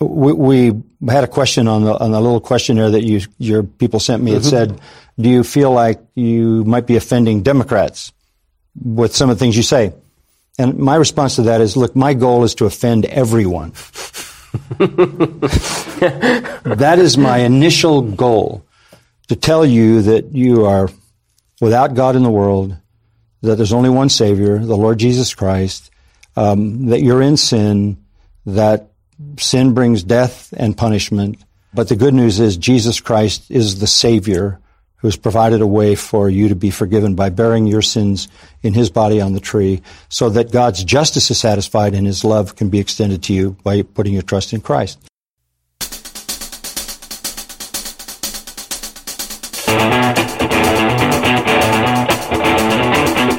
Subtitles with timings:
[0.00, 4.00] we, we, had a question on the on the little questionnaire that you your people
[4.00, 4.32] sent me.
[4.32, 4.48] It mm-hmm.
[4.48, 4.80] said,
[5.18, 8.12] "Do you feel like you might be offending Democrats
[8.82, 9.92] with some of the things you say?"
[10.58, 13.72] And my response to that is, "Look, my goal is to offend everyone."
[14.78, 18.64] that is my initial goal
[19.28, 20.88] to tell you that you are
[21.60, 22.76] without God in the world,
[23.42, 25.90] that there's only one Savior, the Lord Jesus Christ,
[26.36, 27.96] um, that you're in sin,
[28.46, 28.89] that
[29.38, 31.38] sin brings death and punishment.
[31.72, 34.60] But the good news is Jesus Christ is the Savior
[35.00, 38.28] who has provided a way for you to be forgiven by bearing your sins
[38.62, 39.80] in His body on the tree
[40.10, 43.82] so that God's justice is satisfied and His love can be extended to you by
[43.82, 44.98] putting your trust in Christ.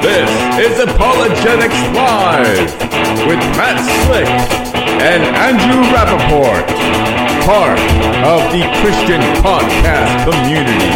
[0.02, 3.78] This is Apologetics Live with Matt
[4.08, 4.61] Slick
[5.04, 6.68] and Andrew Rappaport,
[7.44, 7.80] part
[8.24, 10.92] of the Christian podcast community.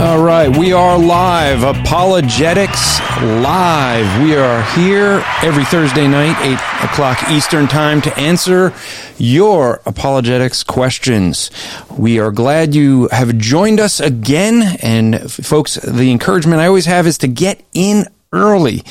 [0.00, 1.64] All right, we are live.
[1.64, 4.20] Apologetics Live.
[4.24, 8.74] We are here every Thursday night, 8 o'clock Eastern Time, to answer
[9.16, 11.52] your apologetics questions.
[11.96, 14.76] We are glad you have joined us again.
[14.82, 18.82] And folks, the encouragement I always have is to get in early.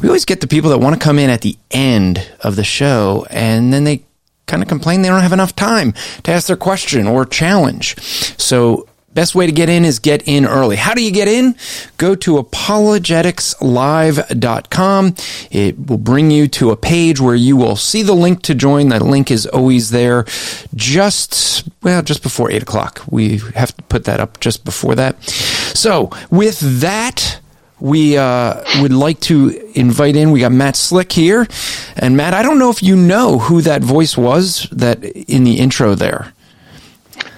[0.00, 2.64] We always get the people that want to come in at the end of the
[2.64, 4.04] show, and then they
[4.46, 8.00] kind of complain they don't have enough time to ask their question or challenge.
[8.40, 10.76] So Best way to get in is get in early.
[10.76, 11.56] How do you get in?
[11.96, 15.14] Go to apologeticslive.com.
[15.50, 18.90] It will bring you to a page where you will see the link to join.
[18.90, 20.26] That link is always there
[20.74, 23.00] just, well, just before eight o'clock.
[23.10, 25.22] We have to put that up just before that.
[25.22, 27.40] So with that,
[27.80, 30.30] we uh, would like to invite in.
[30.30, 31.48] We got Matt Slick here,
[31.96, 35.58] and Matt, I don't know if you know who that voice was that in the
[35.58, 36.34] intro there.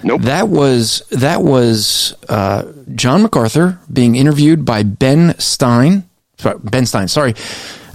[0.03, 0.21] Nope.
[0.21, 6.09] That was that was uh, John MacArthur being interviewed by Ben Stein.
[6.37, 7.07] Sorry, ben Stein.
[7.07, 7.35] Sorry.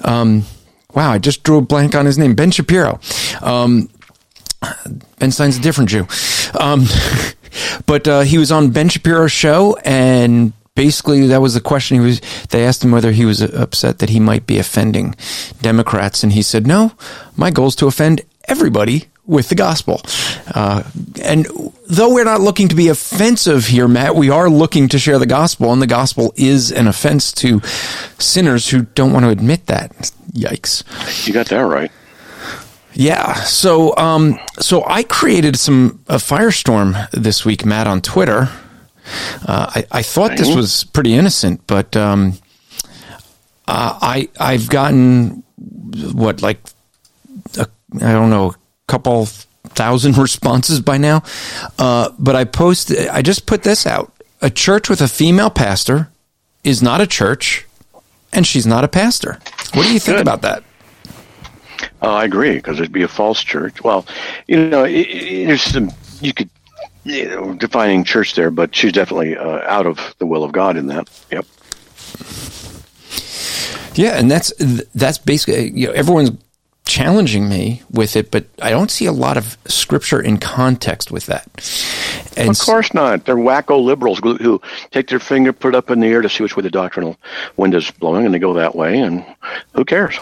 [0.03, 0.45] Um,
[0.95, 2.35] wow, I just drew a blank on his name.
[2.35, 3.01] Ben Shapiro.
[3.41, 3.89] Um,
[5.19, 6.07] ben Stein's a different Jew.
[6.59, 6.85] Um,
[7.87, 12.01] but uh, he was on Ben Shapiro's show, and basically that was the question.
[12.01, 12.21] He was.
[12.51, 15.15] They asked him whether he was upset that he might be offending
[15.63, 16.93] Democrats, and he said, "No,
[17.37, 20.01] my goal is to offend everybody with the gospel.
[20.55, 20.83] Uh,
[21.23, 21.47] and
[21.87, 25.27] though we're not looking to be offensive here, Matt, we are looking to share the
[25.27, 27.61] gospel, and the gospel is an offense to
[28.19, 30.13] sinners who don't want to admit that.
[30.33, 31.27] Yikes!
[31.27, 31.91] You got that right.
[32.95, 33.35] Yeah.
[33.35, 38.49] So, um, so I created some a firestorm this week, Matt, on Twitter.
[39.47, 42.35] Uh, I, I thought this was pretty innocent, but um,
[43.67, 45.43] uh, I I've gotten
[46.13, 46.59] what like
[47.59, 47.67] I
[47.99, 48.55] don't know a
[48.87, 49.29] couple
[49.69, 51.23] thousand responses by now.
[51.79, 54.13] Uh, but I posted, I just put this out.
[54.41, 56.11] A church with a female pastor
[56.65, 57.67] is not a church,
[58.33, 59.39] and she's not a pastor.
[59.73, 60.23] What do you think Good.
[60.23, 60.65] about that?
[62.03, 63.83] Uh, I agree because it'd be a false church.
[63.83, 64.07] Well,
[64.47, 66.51] you know, it, it, there's some you could
[67.05, 70.77] you know defining church there, but she's definitely uh, out of the will of God
[70.77, 71.09] in that.
[71.31, 71.47] Yep.
[73.95, 74.53] Yeah, and that's
[74.95, 76.31] that's basically you know everyone's
[76.87, 81.27] challenging me with it, but I don't see a lot of scripture in context with
[81.27, 81.47] that.
[82.37, 83.25] And of course not.
[83.25, 86.43] They're wacko liberals who take their finger, put it up in the air to see
[86.43, 87.17] which way the doctrinal
[87.57, 89.25] wind is blowing, and they go that way, and
[89.75, 90.19] who cares?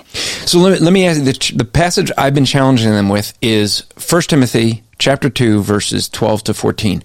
[0.46, 3.32] So let me, let me ask you, the, the passage I've been challenging them with
[3.42, 7.02] is 1 Timothy chapter 2, verses 12 to 14.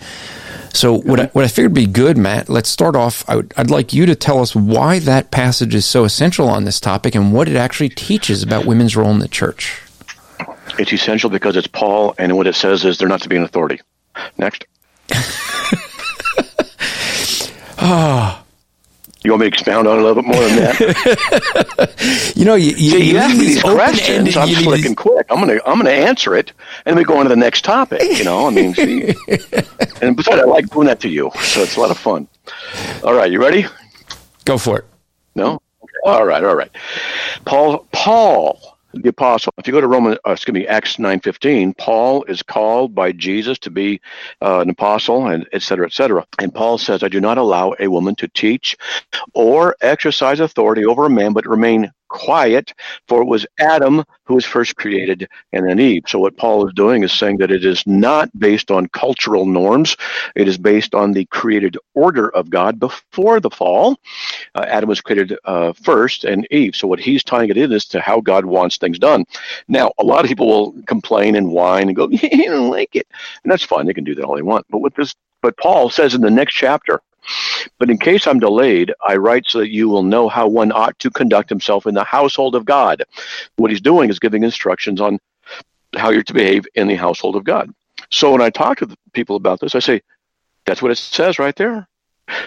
[0.74, 2.50] So what I, what I figured would be good, Matt.
[2.50, 3.28] Let's start off.
[3.28, 6.66] I would, I'd like you to tell us why that passage is so essential on
[6.66, 9.82] this topic and what it actually teaches about women's role in the church.
[10.78, 13.44] It's essential because it's Paul, and what it says is they're not to be an
[13.44, 13.82] authority.
[14.38, 14.66] Next.
[17.80, 18.44] Ah.
[19.28, 22.34] You want me to expound on it a little bit more than that?
[22.38, 24.38] you know, you, you, See, you ask me these questions.
[24.38, 25.28] I'm slick and quick.
[25.30, 26.54] I'm gonna I'm gonna answer it,
[26.86, 28.02] and we go on to the next topic.
[28.18, 29.02] You know, I mean, see,
[30.02, 32.26] and besides, I like doing that to you, so it's a lot of fun.
[33.04, 33.66] All right, you ready?
[34.46, 34.86] Go for it.
[35.36, 35.62] No.
[36.06, 36.42] All right.
[36.42, 36.72] All right.
[37.44, 37.86] Paul.
[37.92, 39.54] Paul the apostle.
[39.58, 43.12] If you go to Roman, uh, excuse me, Acts nine fifteen, Paul is called by
[43.12, 44.02] Jesus to be
[44.42, 46.26] uh, an apostle, and et cetera, et cetera.
[46.40, 48.78] And Paul says, "I do not allow a woman to teach
[49.34, 52.74] or exercise authority over a man, but remain quiet,
[53.08, 56.04] for it was Adam who was first created and then Eve.
[56.08, 59.96] So what Paul is doing is saying that it is not based on cultural norms.
[60.36, 63.98] It is based on the created order of God before the fall.
[64.56, 66.76] Uh, Adam was created uh, first and Eve.
[66.76, 69.26] So what he's tying it in is to how God wants things done.
[69.68, 73.08] Now, a lot of people will complain and whine and go, I don't like it.
[73.44, 73.86] And that's fine.
[73.86, 74.66] They can do that all they want.
[74.70, 77.02] But what this, but Paul says in the next chapter,
[77.80, 80.98] but in case I'm delayed, I write so that you will know how one ought
[81.00, 83.04] to conduct himself in the household of God.
[83.56, 85.20] What he's doing is giving instructions on
[85.96, 87.74] how you're to behave in the household of God.
[88.12, 90.02] So when I talk to people about this, I say,
[90.66, 91.88] that's what it says right there.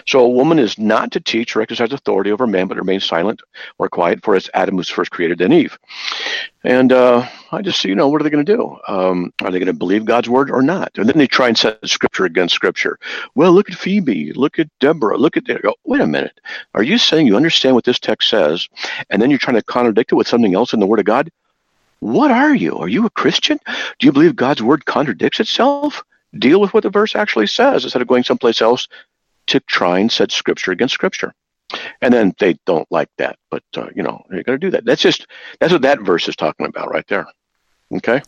[0.05, 3.41] So a woman is not to teach or exercise authority over man, but remain silent
[3.77, 5.77] or quiet, for it's Adam who's first created, then Eve.
[6.63, 8.77] And uh, I just, see you know, what are they going to do?
[8.87, 10.91] Um, are they going to believe God's word or not?
[10.95, 12.99] And then they try and set scripture against scripture.
[13.33, 15.45] Well, look at Phoebe, look at Deborah, look at.
[15.45, 16.39] Go, Wait a minute.
[16.75, 18.69] Are you saying you understand what this text says,
[19.09, 21.31] and then you're trying to contradict it with something else in the Word of God?
[22.01, 22.77] What are you?
[22.79, 23.59] Are you a Christian?
[23.99, 26.03] Do you believe God's word contradicts itself?
[26.37, 28.87] Deal with what the verse actually says instead of going someplace else
[29.51, 31.33] to try and set scripture against scripture.
[32.01, 34.83] And then they don't like that, but uh, you know you're going to do that.
[34.83, 35.27] That's just
[35.59, 37.27] that's what that verse is talking about right there.
[37.93, 38.21] Okay.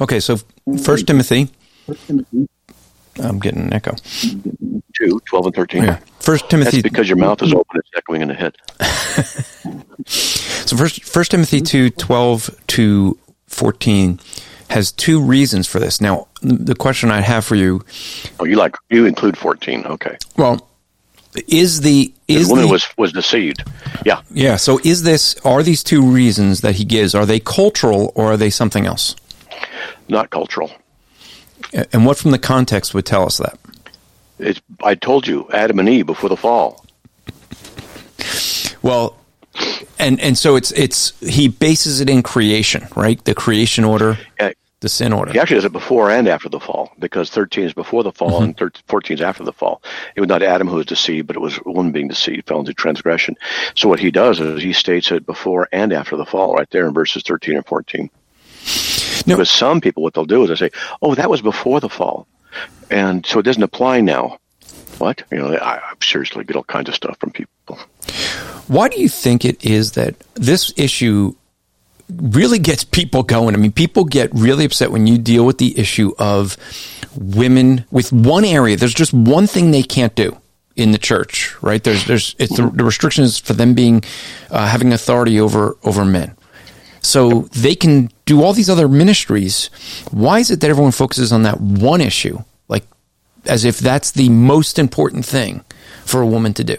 [0.00, 0.38] Okay, so
[0.82, 1.50] First Timothy.
[3.22, 3.94] I'm getting an echo.
[3.94, 5.82] 2, 12 and 13.
[5.84, 5.98] Yeah.
[6.18, 6.78] First Timothy.
[6.78, 8.56] That's because your mouth is open, it's echoing in the head.
[10.06, 14.18] so first, first Timothy 2, 12 to 14
[14.70, 16.00] has two reasons for this.
[16.00, 17.84] Now, the question I have for you.
[18.40, 19.84] Oh, you like you include fourteen?
[19.86, 20.16] Okay.
[20.36, 20.68] Well,
[21.48, 23.64] is the is the woman the, was was deceived?
[24.04, 24.22] Yeah.
[24.30, 24.56] Yeah.
[24.56, 27.14] So, is this are these two reasons that he gives?
[27.14, 29.16] Are they cultural or are they something else?
[30.08, 30.70] Not cultural.
[31.92, 33.58] And what from the context would tell us that?
[34.38, 36.84] It's, I told you, Adam and Eve before the fall.
[38.82, 39.16] Well,
[39.98, 43.22] and and so it's it's he bases it in creation, right?
[43.24, 44.52] The creation order, yeah.
[44.80, 45.32] the sin order.
[45.32, 48.32] He actually does it before and after the fall, because thirteen is before the fall
[48.32, 48.44] mm-hmm.
[48.44, 49.82] and 13, fourteen is after the fall.
[50.16, 52.74] It was not Adam who was deceived, but it was woman being deceived, fell into
[52.74, 53.36] transgression.
[53.74, 56.86] So what he does is he states it before and after the fall, right there
[56.86, 58.10] in verses thirteen and fourteen.
[59.26, 59.36] No.
[59.36, 60.70] Because some people, what they'll do is they say,
[61.00, 62.26] "Oh, that was before the fall,"
[62.90, 64.38] and so it doesn't apply now.
[64.98, 67.78] What you know, I, I seriously get all kinds of stuff from people.
[68.66, 71.34] Why do you think it is that this issue
[72.10, 73.54] really gets people going?
[73.54, 76.56] I mean, people get really upset when you deal with the issue of
[77.16, 78.76] women with one area.
[78.76, 80.38] There's just one thing they can't do
[80.76, 81.82] in the church, right?
[81.82, 84.02] There's, there's, it's the, the restrictions for them being,
[84.50, 86.36] uh, having authority over, over men.
[87.00, 89.68] So they can do all these other ministries.
[90.10, 92.38] Why is it that everyone focuses on that one issue?
[92.66, 92.84] Like,
[93.44, 95.64] as if that's the most important thing
[96.06, 96.76] for a woman to do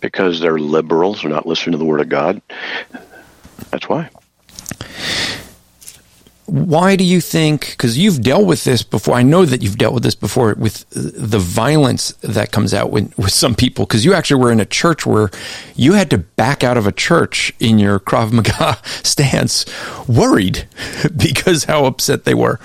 [0.00, 2.40] because they're liberals, they're not listening to the Word of God.
[3.70, 4.10] That's why.
[6.46, 7.72] Why do you think?
[7.72, 9.14] Because you've dealt with this before.
[9.14, 13.16] I know that you've dealt with this before with the violence that comes out with,
[13.18, 13.84] with some people.
[13.84, 15.28] Because you actually were in a church where
[15.76, 19.66] you had to back out of a church in your Krav Maga stance,
[20.08, 20.66] worried
[21.16, 22.58] because how upset they were.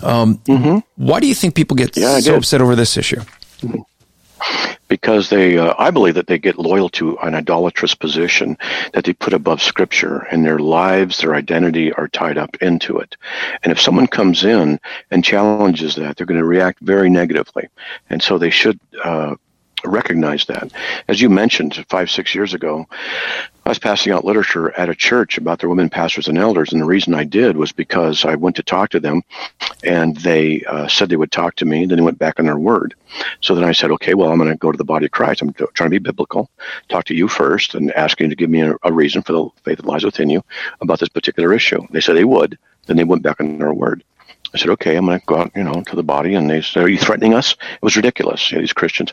[0.00, 0.78] Um, mm-hmm.
[0.94, 3.20] Why do you think people get yeah, so upset over this issue?
[3.60, 3.80] Mm-hmm
[4.94, 8.56] because they, uh, I believe that they get loyal to an idolatrous position
[8.92, 13.16] that they put above Scripture, and their lives, their identity are tied up into it.
[13.64, 14.78] And if someone comes in
[15.10, 17.66] and challenges that, they're going to react very negatively,
[18.08, 18.78] and so they should.
[19.02, 19.34] Uh,
[19.86, 20.72] recognize that.
[21.08, 22.86] As you mentioned five, six years ago,
[23.66, 26.82] I was passing out literature at a church about their women pastors and elders, and
[26.82, 29.22] the reason I did was because I went to talk to them,
[29.82, 32.44] and they uh, said they would talk to me, and then they went back on
[32.44, 32.94] their word.
[33.40, 35.40] So then I said, okay, well, I'm going to go to the body of Christ.
[35.40, 36.50] I'm trying to be biblical,
[36.90, 39.48] talk to you first, and ask you to give me a, a reason for the
[39.62, 40.44] faith that lies within you
[40.82, 41.80] about this particular issue.
[41.90, 42.58] They said they would.
[42.86, 44.04] Then they went back on their word.
[44.54, 46.34] I said, okay, I'm going to go out, you know, to the body.
[46.34, 47.52] And they said, are you threatening us?
[47.52, 49.12] It was ridiculous, you know, these Christians.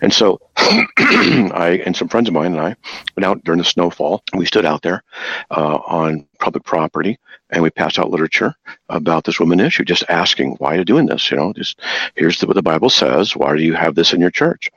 [0.00, 2.76] And so I and some friends of mine and I
[3.16, 4.22] went out during the snowfall.
[4.34, 5.02] We stood out there
[5.50, 7.18] uh, on public property
[7.50, 8.54] and we passed out literature
[8.88, 11.30] about this woman issue, just asking, why are you doing this?
[11.30, 11.80] You know, just
[12.14, 13.36] here's what the Bible says.
[13.36, 14.70] Why do you have this in your church?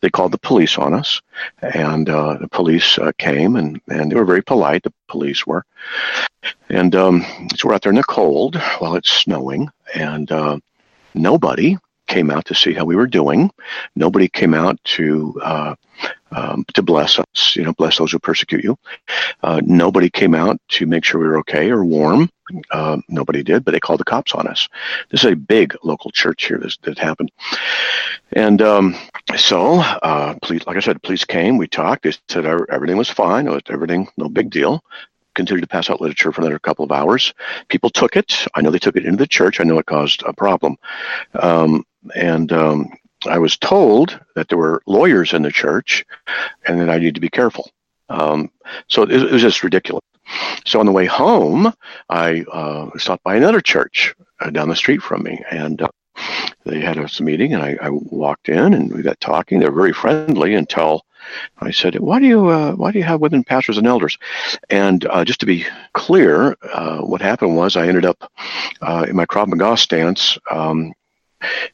[0.00, 1.20] They called the police on us
[1.62, 4.82] and uh, the police uh, came and, and they were very polite.
[4.82, 5.64] The police were.
[6.68, 7.24] And um,
[7.56, 10.58] so we're out there in the cold while it's snowing and uh,
[11.14, 11.76] nobody
[12.06, 13.50] came out to see how we were doing.
[13.96, 15.74] Nobody came out to uh,
[16.32, 18.76] um, to bless us, you know, bless those who persecute you.
[19.42, 22.28] Uh, nobody came out to make sure we were okay or warm.
[22.70, 24.68] Uh, nobody did, but they called the cops on us.
[25.10, 27.30] This is a big local church here that, that happened.
[28.32, 28.96] And um,
[29.36, 31.56] so, uh, police, like I said, police came.
[31.56, 32.02] We talked.
[32.02, 33.46] They said everything was fine.
[33.46, 34.84] Was everything, no big deal.
[35.34, 37.32] Continued to pass out literature for another couple of hours.
[37.68, 38.46] People took it.
[38.54, 39.60] I know they took it into the church.
[39.60, 40.76] I know it caused a problem.
[41.34, 41.84] Um,
[42.14, 42.92] and um,
[43.26, 46.04] I was told that there were lawyers in the church,
[46.66, 47.70] and that I need to be careful.
[48.08, 48.50] Um,
[48.88, 50.02] so it, it, was just ridiculous.
[50.66, 51.72] So on the way home,
[52.08, 55.88] I uh, stopped by another church uh, down the street from me, and uh,
[56.64, 59.58] they had a meeting, and I, I, walked in, and we got talking.
[59.58, 61.04] They're very friendly until
[61.60, 64.18] I said, "Why do you uh, why do you have women pastors and elders?"
[64.70, 68.30] And uh, just to be clear, uh, what happened was I ended up
[69.08, 70.38] in my Krav Maga stance.
[70.50, 70.92] Um,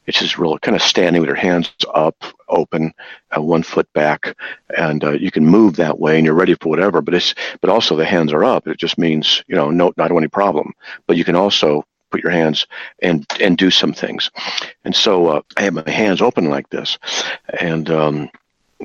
[0.05, 2.93] it's just real kind of standing with your hands up, open,
[3.35, 4.35] uh, one foot back,
[4.77, 7.01] and uh, you can move that way, and you're ready for whatever.
[7.01, 8.67] But it's but also the hands are up.
[8.67, 10.73] It just means you know no not any problem.
[11.07, 12.67] But you can also put your hands
[13.01, 14.29] and and do some things.
[14.85, 16.97] And so uh, I had my hands open like this,
[17.59, 18.29] and um,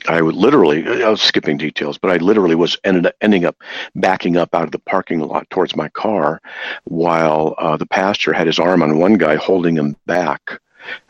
[0.08, 3.56] I would literally, I was skipping details, but I literally was ended up, ending up
[3.94, 6.40] backing up out of the parking lot towards my car
[6.84, 10.60] while uh, the pastor had his arm on one guy holding him back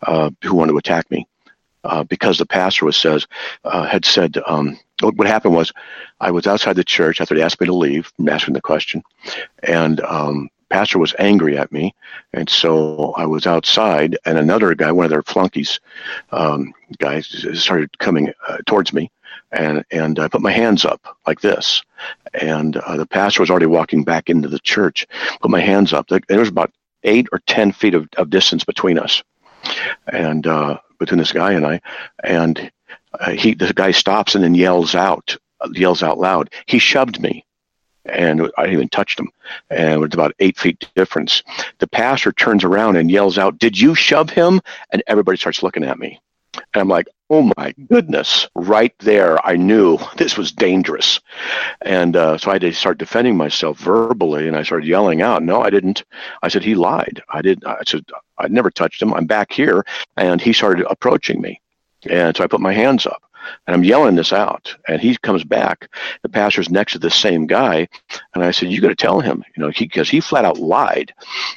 [0.03, 1.27] uh, who wanted to attack me.
[1.85, 3.29] Uh, because the pastor was says
[3.65, 5.73] uh, had said um, what happened was
[6.21, 9.05] I was outside the church after they asked me to leave, asking the question,
[9.63, 11.95] and um, pastor was angry at me,
[12.33, 15.81] and so I was outside, and another guy, one of their flunkies,
[16.33, 19.11] um, guys, started coming uh, towards me,
[19.53, 21.83] and and I put my hands up like this,
[22.35, 25.07] and uh, the pastor was already walking back into the church.
[25.41, 26.09] Put my hands up.
[26.09, 26.73] There was about
[27.05, 29.23] eight or ten feet of, of distance between us
[30.07, 31.81] and uh, between this guy and I,
[32.23, 32.71] and
[33.19, 35.37] uh, he the guy stops and then yells out,
[35.73, 36.51] yells out loud.
[36.67, 37.45] He shoved me,
[38.05, 39.31] and I even touched him,
[39.71, 41.43] and it's about eight feet difference.
[41.79, 45.85] The pastor turns around and yells out, "Did you shove him?" And everybody starts looking
[45.85, 46.21] at me.
[46.75, 51.21] And I'm like, oh my goodness, right there, I knew this was dangerous.
[51.83, 55.43] And uh, so I had to start defending myself verbally, and I started yelling out,
[55.43, 56.05] no, I didn't.
[56.43, 57.23] I said, he lied.
[57.29, 57.67] I didn't.
[57.67, 58.05] I said,
[58.39, 59.15] I never touched him.
[59.15, 59.85] I'm back here.
[60.17, 61.61] And he started approaching me.
[62.09, 63.23] And so I put my hands up
[63.67, 64.75] and I'm yelling this out.
[64.89, 65.89] And he comes back.
[66.23, 67.89] The pastor's next to the same guy.
[68.35, 70.59] And I said, You got to tell him, you know, because he, he, flat out
[70.59, 71.13] lied.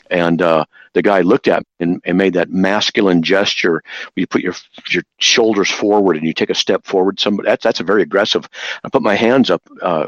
[0.10, 4.28] And uh, the guy looked at me and, and, made that masculine gesture where you
[4.28, 4.56] put your
[4.90, 7.20] your shoulders forward and you take a step forward.
[7.20, 8.48] Somebody, that's, that's a very aggressive.
[8.84, 9.62] I put my hands up.
[9.82, 10.08] Uh,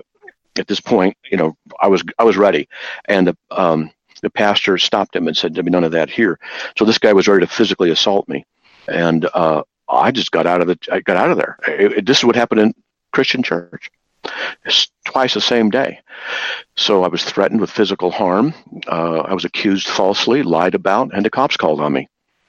[0.59, 2.67] at this point, you know, I was I was ready,
[3.05, 3.89] and the um,
[4.21, 6.39] the pastor stopped him and said, "There'll be none of that here."
[6.77, 8.45] So this guy was ready to physically assault me,
[8.87, 11.57] and uh, I just got out of the I got out of there.
[11.67, 12.73] It, it, this is what happened in
[13.11, 13.91] Christian church.
[14.65, 15.99] It's twice the same day.
[16.75, 18.53] So I was threatened with physical harm.
[18.87, 22.07] Uh, I was accused falsely, lied about, and the cops called on me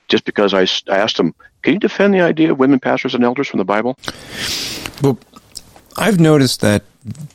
[0.09, 0.63] just because I,
[0.93, 3.65] I asked them, "Can you defend the idea of women pastors and elders from the
[3.65, 3.99] Bible?"
[5.03, 5.19] Well,
[5.97, 6.85] I've noticed that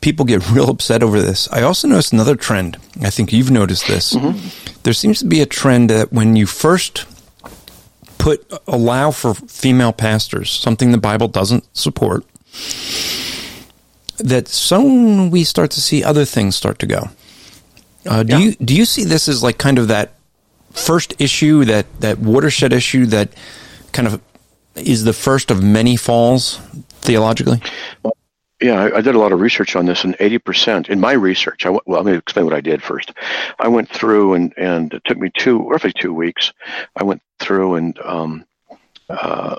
[0.00, 1.48] people get real upset over this.
[1.50, 2.76] I also noticed another trend.
[3.02, 4.12] I think you've noticed this.
[4.12, 4.78] Mm-hmm.
[4.82, 7.06] There seems to be a trend that when you first
[8.18, 12.24] put allow for female pastors, something the Bible doesn't support,
[14.18, 17.10] that soon we start to see other things start to go.
[18.06, 18.38] Uh, do yeah.
[18.38, 20.14] you do you see this as like kind of that
[20.72, 23.30] first issue, that that watershed issue that
[23.92, 24.20] kind of
[24.74, 26.58] is the first of many falls
[27.00, 27.60] theologically?
[28.02, 28.16] Well,
[28.60, 31.64] yeah, I, I, did a lot of research on this, and 80% in my research,
[31.64, 33.12] I, well, let me explain what I did first.
[33.58, 36.52] I went through, and, and it took me two, roughly two weeks.
[36.96, 38.44] I went through and um,
[39.08, 39.56] uh,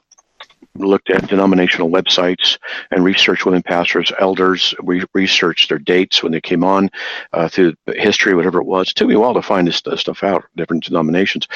[0.80, 2.58] looked at denominational websites
[2.92, 4.74] and researched women pastors, elders.
[4.82, 6.90] We researched their dates when they came on
[7.34, 8.90] uh, through history, whatever it was.
[8.90, 11.48] It took me a while to find this, this stuff out, different denominations.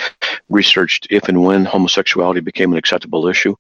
[0.50, 3.56] Researched if and when homosexuality became an acceptable issue.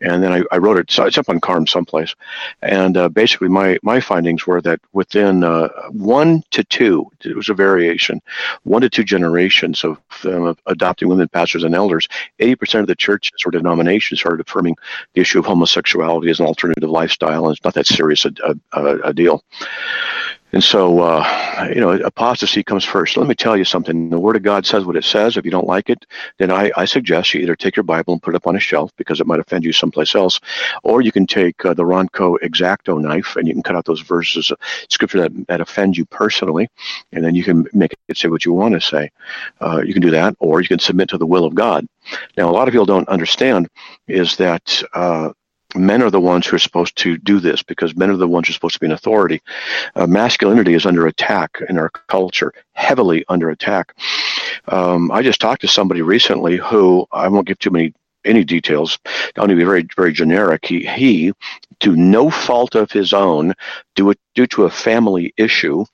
[0.00, 2.14] And then I, I wrote it, so it's up on CARM someplace.
[2.62, 7.48] And uh, basically, my, my findings were that within uh, one to two, it was
[7.48, 8.20] a variation,
[8.64, 12.08] one to two generations of um, adopting women pastors and elders,
[12.40, 14.76] 80% of the churches or denominations started affirming
[15.14, 18.32] the issue of homosexuality as an alternative lifestyle, and it's not that serious a,
[18.72, 19.44] a, a deal.
[20.52, 23.16] And so, uh, you know, apostasy comes first.
[23.16, 24.10] Let me tell you something.
[24.10, 25.36] The Word of God says what it says.
[25.36, 26.04] If you don't like it,
[26.38, 28.60] then I, I suggest you either take your Bible and put it up on a
[28.60, 30.40] shelf because it might offend you someplace else,
[30.82, 34.02] or you can take uh, the Ronco Exacto knife and you can cut out those
[34.02, 34.58] verses of
[34.90, 36.68] Scripture that, that offend you personally,
[37.12, 39.10] and then you can make it say what you want to say.
[39.60, 41.86] Uh, you can do that, or you can submit to the will of God.
[42.36, 43.68] Now, a lot of people don't understand
[44.06, 45.30] is that uh,
[45.74, 48.46] men are the ones who are supposed to do this because men are the ones
[48.46, 49.40] who are supposed to be an authority.
[49.94, 53.94] Uh, masculinity is under attack in our culture, heavily under attack.
[54.68, 58.98] Um, I just talked to somebody recently who I won't give too many any details.
[59.36, 60.64] I'll be very very generic.
[60.64, 61.32] He he,
[61.80, 63.54] to no fault of his own,
[63.94, 65.84] due due to a family issue,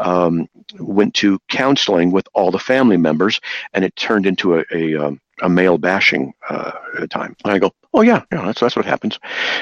[0.00, 0.48] um,
[0.78, 3.40] went to counseling with all the family members,
[3.72, 6.72] and it turned into a a, um, a male bashing uh,
[7.08, 7.36] time.
[7.44, 9.18] And I go, oh yeah, yeah, that's that's what happens.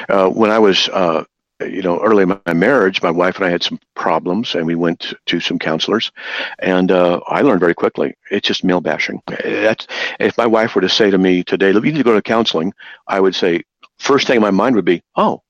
[0.07, 1.23] Uh, when I was uh,
[1.61, 4.75] you know, early in my marriage, my wife and I had some problems, and we
[4.75, 6.11] went to some counselors,
[6.59, 9.21] and uh, I learned very quickly it's just male bashing.
[9.27, 9.87] That's
[10.19, 12.21] if my wife were to say to me today, "Look, "You need to go to
[12.21, 12.73] counseling,"
[13.07, 13.63] I would say,
[13.97, 15.41] first thing in my mind would be, "Oh,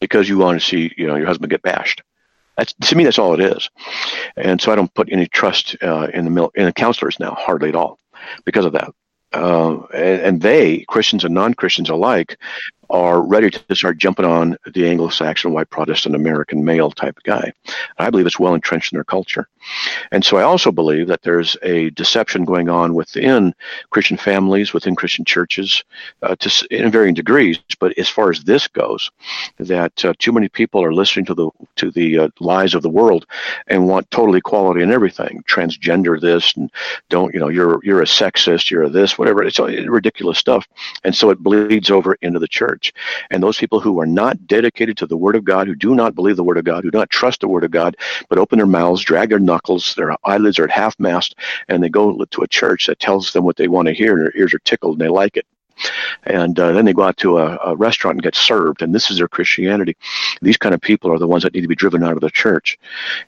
[0.00, 2.02] because you want to see, you know, your husband get bashed."
[2.56, 3.70] That's to me, that's all it is,
[4.36, 7.68] and so I don't put any trust uh, in the in the counselors now, hardly
[7.68, 7.98] at all,
[8.44, 8.90] because of that.
[9.32, 12.38] Uh, and, and, they, Christians and non Christians alike,
[12.92, 17.50] are ready to start jumping on the Anglo-Saxon, white Protestant American male type of guy.
[17.98, 19.48] I believe it's well entrenched in their culture.
[20.10, 23.54] And so I also believe that there's a deception going on within
[23.90, 25.82] Christian families, within Christian churches,
[26.22, 27.58] uh, to, in varying degrees.
[27.80, 29.10] But as far as this goes,
[29.58, 32.90] that uh, too many people are listening to the to the uh, lies of the
[32.90, 33.24] world
[33.68, 36.70] and want total equality in everything, transgender this, and
[37.08, 39.42] don't you know you're you're a sexist, you're a this, whatever.
[39.42, 40.66] It's ridiculous stuff,
[41.04, 42.94] and so it bleeds over into the church church.
[43.30, 46.14] And those people who are not dedicated to the Word of God, who do not
[46.14, 47.96] believe the Word of God, who do not trust the Word of God,
[48.28, 51.36] but open their mouths, drag their knuckles, their eyelids are at half mast,
[51.68, 54.26] and they go to a church that tells them what they want to hear, and
[54.26, 55.46] their ears are tickled and they like it
[56.24, 59.10] and uh, then they go out to a, a, restaurant and get served, and this
[59.10, 59.96] is their Christianity.
[60.40, 62.30] These kind of people are the ones that need to be driven out of the
[62.30, 62.78] church.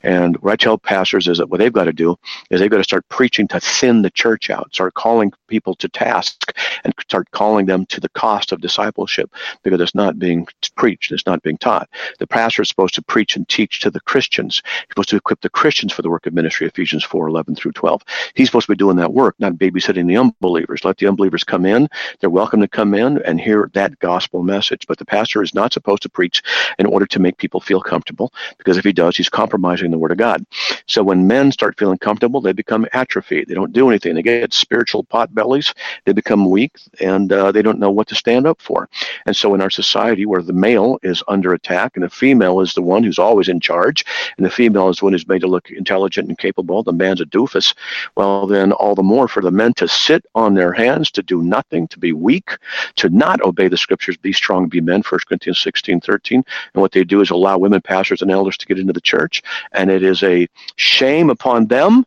[0.03, 2.17] And what I tell pastors is that what they've got to do
[2.51, 5.89] is they've got to start preaching to thin the church out, start calling people to
[5.89, 6.53] task,
[6.85, 9.31] and start calling them to the cost of discipleship
[9.63, 10.47] because it's not being
[10.77, 11.89] preached, it's not being taught.
[12.19, 14.63] The pastor is supposed to preach and teach to the Christians.
[14.65, 17.73] He's supposed to equip the Christians for the work of ministry, Ephesians 4 11 through
[17.73, 18.03] 12.
[18.35, 20.85] He's supposed to be doing that work, not babysitting the unbelievers.
[20.85, 21.89] Let the unbelievers come in.
[22.21, 24.89] They're welcome to come in and hear that gospel message.
[24.89, 26.43] But the pastor is not supposed to preach
[26.81, 30.11] in order to make people feel comfortable, because if he does, he's compromising the word
[30.11, 30.45] of God.
[30.89, 33.47] So when men start feeling comfortable, they become atrophied.
[33.47, 34.17] They don't do anything.
[34.17, 35.73] They get spiritual pot bellies.
[36.07, 38.89] They become weak, and uh, they don't know what to stand up for.
[39.27, 42.75] And so in our society, where the male is under attack and the female is
[42.75, 44.05] the one who's always in charge,
[44.37, 47.21] and the female is the one who's made to look intelligent and capable, the man's
[47.21, 47.77] a doofus.
[48.17, 51.41] Well, then all the more for the men to sit on their hands, to do
[51.41, 52.51] nothing, to be weak,
[52.97, 56.45] to not obey the scriptures, be strong, be men, 1 Corinthians 16, 13.
[56.75, 59.43] And what they do is allow women pastors and elders to get into the church.
[59.73, 62.05] And it is a shame upon them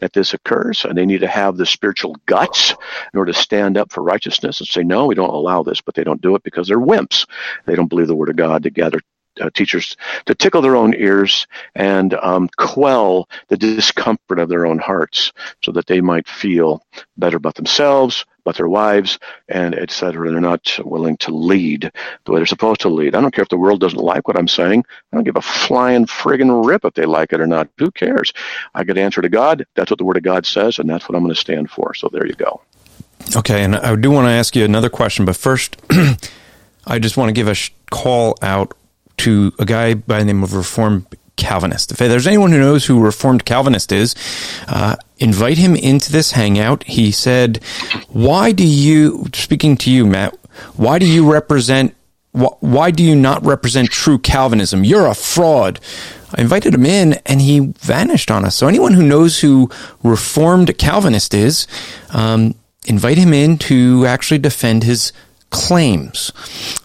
[0.00, 2.74] that this occurs, and they need to have the spiritual guts
[3.12, 5.94] in order to stand up for righteousness and say, no, we don't allow this, but
[5.94, 7.26] they don't do it because they're wimps.
[7.66, 9.00] They don't believe the word of God to gather
[9.40, 9.96] uh, teachers
[10.26, 15.72] to tickle their own ears and um, quell the discomfort of their own hearts so
[15.72, 16.82] that they might feel
[17.16, 20.30] better about themselves, about their wives, and etc.
[20.30, 21.90] They're not willing to lead
[22.24, 23.14] the way they're supposed to lead.
[23.14, 24.84] I don't care if the world doesn't like what I'm saying.
[25.12, 27.68] I don't give a flying friggin' rip if they like it or not.
[27.78, 28.32] Who cares?
[28.74, 29.66] I get answer to God.
[29.74, 31.94] That's what the Word of God says, and that's what I'm going to stand for.
[31.94, 32.60] So there you go.
[33.36, 35.76] Okay, and I do want to ask you another question, but first,
[36.86, 37.56] I just want to give a
[37.90, 38.74] call out
[39.18, 41.06] to a guy by the name of Reformed
[41.40, 41.90] Calvinist.
[41.90, 44.14] If there's anyone who knows who Reformed Calvinist is,
[44.68, 46.84] uh, invite him into this hangout.
[46.84, 47.58] He said,
[48.08, 50.36] "Why do you?" Speaking to you, Matt.
[50.76, 51.94] Why do you represent?
[52.32, 54.84] Wh- why do you not represent true Calvinism?
[54.84, 55.80] You're a fraud.
[56.36, 58.54] I invited him in, and he vanished on us.
[58.54, 59.68] So anyone who knows who
[60.04, 61.66] Reformed Calvinist is,
[62.10, 62.54] um,
[62.86, 65.12] invite him in to actually defend his
[65.50, 66.32] claims.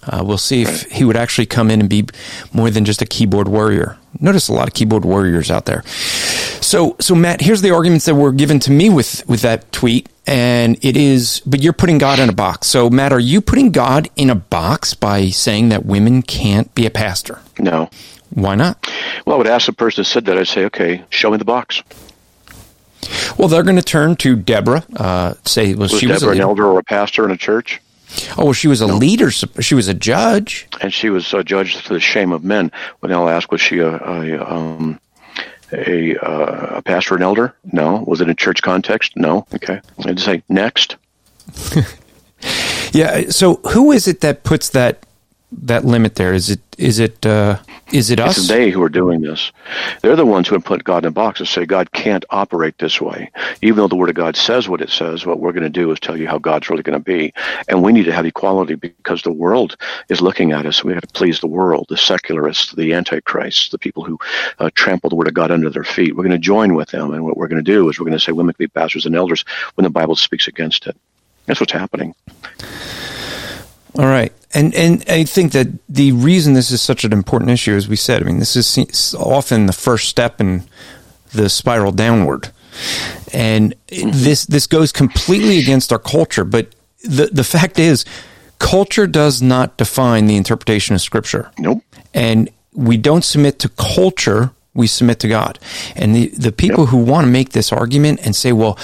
[0.04, 2.06] Uh, we'll see if he would actually come in and be
[2.54, 3.98] more than just a keyboard warrior.
[4.20, 5.84] Notice a lot of keyboard warriors out there.
[5.86, 10.10] So, so Matt, here's the arguments that were given to me with with that tweet,
[10.26, 12.68] and it is, but you're putting God in a box.
[12.68, 16.86] So, Matt, are you putting God in a box by saying that women can't be
[16.86, 17.40] a pastor?
[17.60, 17.90] No.
[18.32, 18.90] Why not?
[19.26, 20.38] Well, I would ask the person that said that.
[20.38, 21.84] I'd say, okay, show me the box.
[23.38, 24.84] Well, they're going to turn to Deborah.
[24.96, 27.38] Uh, say, well, was she Deborah was a, an elder or a pastor in a
[27.38, 27.82] church?
[28.38, 28.96] Oh, well, she was a no.
[28.96, 29.32] leader.
[29.32, 32.72] She was a judge, and she was a judge to the shame of men.
[33.00, 35.00] When I'll ask, was she a a, um,
[35.72, 37.56] a, uh, a pastor and elder?
[37.72, 38.04] No.
[38.08, 39.16] Was it in church context?
[39.16, 39.46] No.
[39.54, 39.82] Okay.
[40.06, 40.98] I'd say next.
[42.92, 43.30] yeah.
[43.30, 45.06] So, who is it that puts that
[45.52, 46.34] that limit there?
[46.34, 47.60] Is it is it uh,
[47.92, 48.38] is it us?
[48.38, 49.52] It's they who are doing this.
[50.02, 52.78] They're the ones who have put God in a box and say God can't operate
[52.78, 53.32] this way.
[53.62, 55.92] Even though the Word of God says what it says, what we're going to do
[55.92, 57.34] is tell you how God's really going to be.
[57.68, 59.78] And we need to have equality because the world
[60.10, 60.84] is looking at us.
[60.84, 64.18] We have to please the world, the secularists, the antichrists, the people who
[64.60, 66.16] uh, trample the Word of God under their feet.
[66.16, 68.18] We're going to join with them, and what we're going to do is we're going
[68.18, 69.46] to say women can be pastors and elders
[69.76, 70.98] when the Bible speaks against it.
[71.46, 72.16] That's what's happening.
[73.98, 74.34] All right.
[74.56, 77.98] And and I think that the reason this is such an important issue, as we
[77.98, 80.64] said, I mean, this is often the first step in
[81.34, 82.52] the spiral downward,
[83.34, 86.46] and this this goes completely against our culture.
[86.46, 88.06] But the the fact is,
[88.58, 91.52] culture does not define the interpretation of Scripture.
[91.60, 91.84] Nope.
[92.14, 95.60] And we don't submit to culture; we submit to God.
[95.98, 98.80] And the the people who want to make this argument and say, well.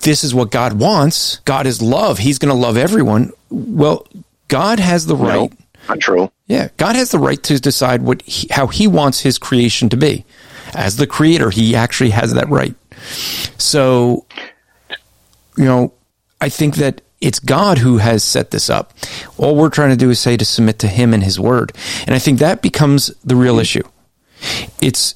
[0.00, 1.40] This is what God wants.
[1.46, 2.18] God is love.
[2.18, 3.32] He's going to love everyone.
[3.48, 4.06] Well,
[4.48, 5.50] God has the right.
[5.50, 6.30] No, not true.
[6.46, 9.96] Yeah, God has the right to decide what he, how He wants His creation to
[9.96, 10.24] be.
[10.74, 12.74] As the Creator, He actually has that right.
[13.58, 14.26] So,
[15.56, 15.92] you know,
[16.40, 18.92] I think that it's God who has set this up.
[19.38, 21.72] All we're trying to do is say to submit to Him and His Word,
[22.06, 23.84] and I think that becomes the real issue.
[24.80, 25.14] It's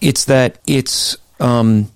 [0.00, 1.90] it's that it's um,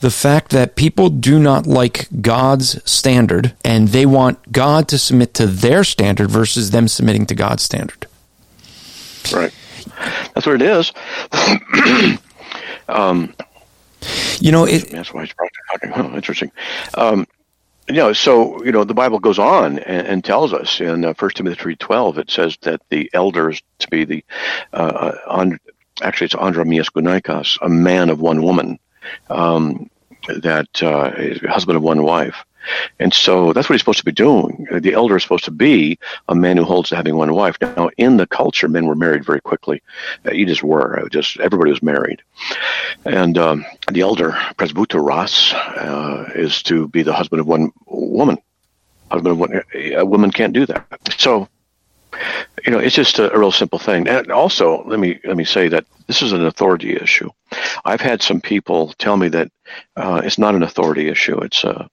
[0.00, 5.34] the fact that people do not like God's standard and they want God to submit
[5.34, 8.06] to their standard versus them submitting to God's standard.
[9.32, 9.52] Right.
[10.34, 10.92] That's what it is.
[14.40, 15.90] You know, it, That's why he's probably talking.
[15.90, 16.50] Huh, interesting.
[16.94, 17.26] Um,
[17.88, 21.12] you know, so you know, the Bible goes on and, and tells us in uh,
[21.14, 22.18] First Timothy three twelve.
[22.18, 24.24] It says that the elders to be the
[24.72, 25.58] uh, on,
[26.00, 28.78] actually it's Andromius Gunaikos, a man of one woman,
[29.28, 29.90] um,
[30.28, 31.12] that uh,
[31.48, 32.44] husband of one wife.
[32.98, 34.66] And so that's what he's supposed to be doing.
[34.70, 37.56] The elder is supposed to be a man who holds to having one wife.
[37.60, 39.82] Now, in the culture, men were married very quickly.
[40.26, 41.00] Uh, you just were.
[41.00, 42.20] Uh, Just everybody was married.
[43.06, 48.36] And um, the elder, presbyteros, uh, is to be the husband of one woman.
[49.10, 49.62] Husband of one.
[49.74, 50.86] A woman can't do that.
[51.16, 51.48] So,
[52.64, 54.08] you know, it's just a, a real simple thing.
[54.08, 57.30] And also, let me let me say that this is an authority issue.
[57.84, 59.50] I've had some people tell me that
[59.96, 61.38] uh, it's not an authority issue.
[61.38, 61.88] It's a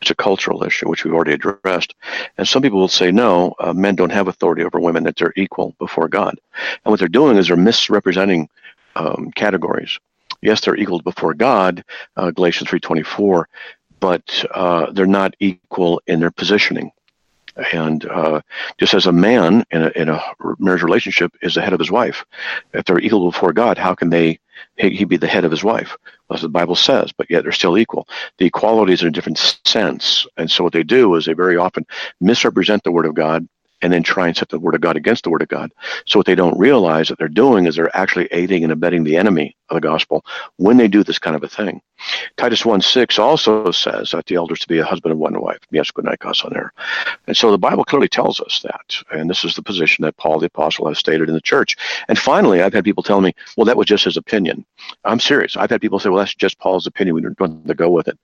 [0.00, 1.94] it's a cultural issue, which we've already addressed.
[2.36, 5.32] And some people will say, no, uh, men don't have authority over women; that they're
[5.36, 6.38] equal before God.
[6.84, 8.48] And what they're doing is they're misrepresenting
[8.96, 9.98] um, categories.
[10.40, 11.84] Yes, they're equal before God,
[12.16, 13.48] uh, Galatians three twenty four,
[14.00, 16.92] but uh, they're not equal in their positioning.
[17.72, 18.40] And uh,
[18.78, 20.22] just as a man in a, in a
[20.58, 22.24] marriage relationship is the head of his wife,
[22.72, 24.38] if they're equal before God, how can they
[24.76, 25.96] he, be the head of his wife?
[26.28, 28.08] Well, what the Bible says, but yet they're still equal.
[28.38, 31.56] The equalities are in a different sense, and so what they do is they very
[31.56, 31.86] often
[32.20, 33.48] misrepresent the Word of God
[33.82, 35.72] and then try and set the Word of God against the Word of God.
[36.06, 39.16] So what they don't realize that they're doing is they're actually aiding and abetting the
[39.16, 40.24] enemy of the gospel
[40.56, 41.80] when they do this kind of a thing.
[42.36, 45.58] Titus 1 6 also says that the elders to be a husband of one wife.
[45.70, 46.72] Yes, good night, on there.
[47.26, 49.02] And so the Bible clearly tells us that.
[49.10, 51.76] And this is the position that Paul the Apostle has stated in the church.
[52.08, 54.64] And finally, I've had people tell me, well, that was just his opinion.
[55.04, 55.56] I'm serious.
[55.56, 57.14] I've had people say, well, that's just Paul's opinion.
[57.14, 58.18] We don't want to go with it.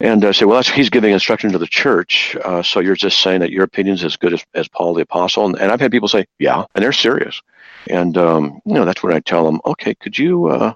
[0.00, 2.36] And uh, say, well, he's giving instruction to the church.
[2.44, 5.46] Uh, so you're just saying that your opinion's as good as, as Paul the Apostle.
[5.46, 7.42] And, and I've had people say, yeah, and they're serious.
[7.88, 10.74] And, um, you know, that's when I tell them, okay, could you uh,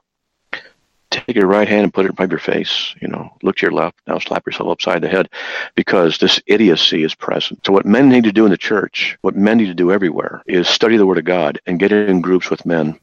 [1.10, 2.94] take your right hand and put it in front of your face?
[3.00, 4.00] You know, look to your left.
[4.06, 5.28] Now slap yourself upside the head
[5.76, 7.64] because this idiocy is present.
[7.64, 10.42] So what men need to do in the church, what men need to do everywhere
[10.46, 12.98] is study the Word of God and get in groups with men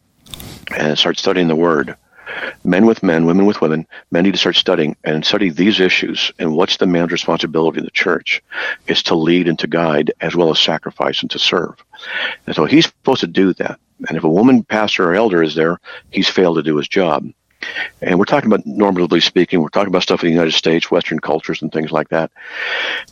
[0.76, 1.96] and start studying the Word
[2.64, 6.32] men with men, women with women, men need to start studying and study these issues.
[6.40, 8.42] And what's the man's responsibility in the church?
[8.88, 11.76] Is to lead and to guide as well as sacrifice and to serve.
[12.46, 13.80] And so he's supposed to do that.
[14.08, 15.80] And if a woman pastor or elder is there,
[16.12, 17.26] he's failed to do his job.
[18.02, 21.20] And we're talking about, normatively speaking, we're talking about stuff in the United States, Western
[21.20, 22.32] cultures, and things like that.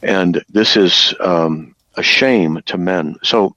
[0.02, 3.18] And this is um, a shame to men.
[3.24, 3.56] So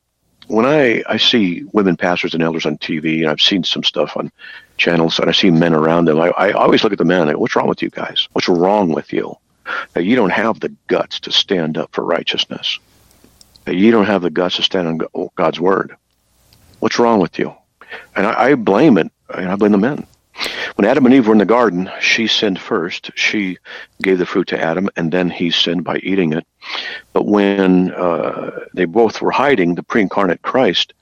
[0.49, 4.17] when I, I see women pastors and elders on TV, and I've seen some stuff
[4.17, 4.33] on
[4.81, 7.31] channels, and I see men around them, I, I always look at the men and
[7.31, 8.29] I go, what's wrong with you guys?
[8.33, 9.37] What's wrong with you?
[9.97, 12.79] You don't have the guts to stand up for righteousness.
[13.67, 15.95] You don't have the guts to stand on God's word.
[16.81, 17.55] What's wrong with you?
[18.17, 20.07] And I, I blame it, and I blame the men.
[20.77, 23.11] When Adam and Eve were in the garden, she sinned first.
[23.15, 23.59] She
[24.03, 26.47] gave the fruit to Adam, and then he sinned by eating it.
[27.13, 30.95] But when uh, they both were hiding, the pre incarnate Christ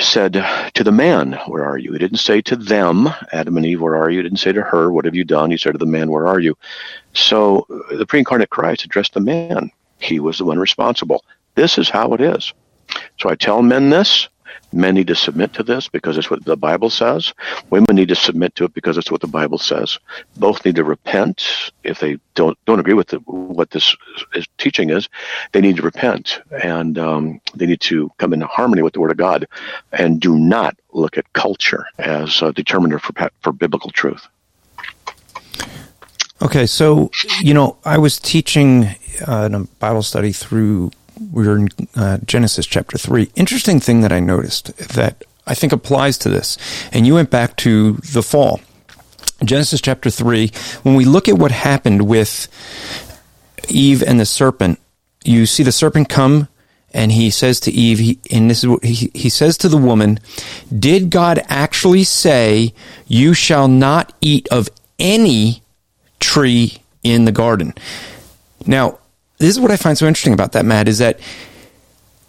[0.00, 0.32] said
[0.74, 1.92] to the man, Where are you?
[1.92, 4.18] He didn't say to them, Adam and Eve, Where are you?
[4.18, 5.50] He didn't say to her, What have you done?
[5.50, 6.56] He said to the man, Where are you?
[7.14, 9.70] So uh, the pre incarnate Christ addressed the man.
[9.98, 11.24] He was the one responsible.
[11.54, 12.52] This is how it is.
[13.18, 14.28] So I tell men this.
[14.72, 17.32] Men need to submit to this because it's what the Bible says.
[17.70, 19.98] Women need to submit to it because it's what the Bible says.
[20.36, 23.94] Both need to repent if they don't don't agree with the, what this
[24.34, 25.08] is, teaching is.
[25.52, 29.10] They need to repent and um, they need to come into harmony with the Word
[29.10, 29.46] of God,
[29.92, 34.26] and do not look at culture as a determiner for for biblical truth.
[36.40, 38.88] Okay, so you know, I was teaching
[39.26, 40.90] uh, in a Bible study through
[41.32, 43.30] we were in uh, Genesis chapter three.
[43.34, 46.56] Interesting thing that I noticed that I think applies to this,
[46.92, 48.60] and you went back to the fall.
[49.44, 52.48] Genesis chapter 3, when we look at what happened with
[53.68, 54.78] Eve and the serpent,
[55.24, 56.48] you see the serpent come
[56.94, 59.78] and he says to Eve, he, and this is what he, he says to the
[59.78, 60.20] woman,
[60.76, 62.74] Did God actually say,
[63.06, 65.62] You shall not eat of any
[66.20, 67.74] tree in the garden?
[68.66, 68.98] Now,
[69.42, 71.18] this is what I find so interesting about that, Matt, is that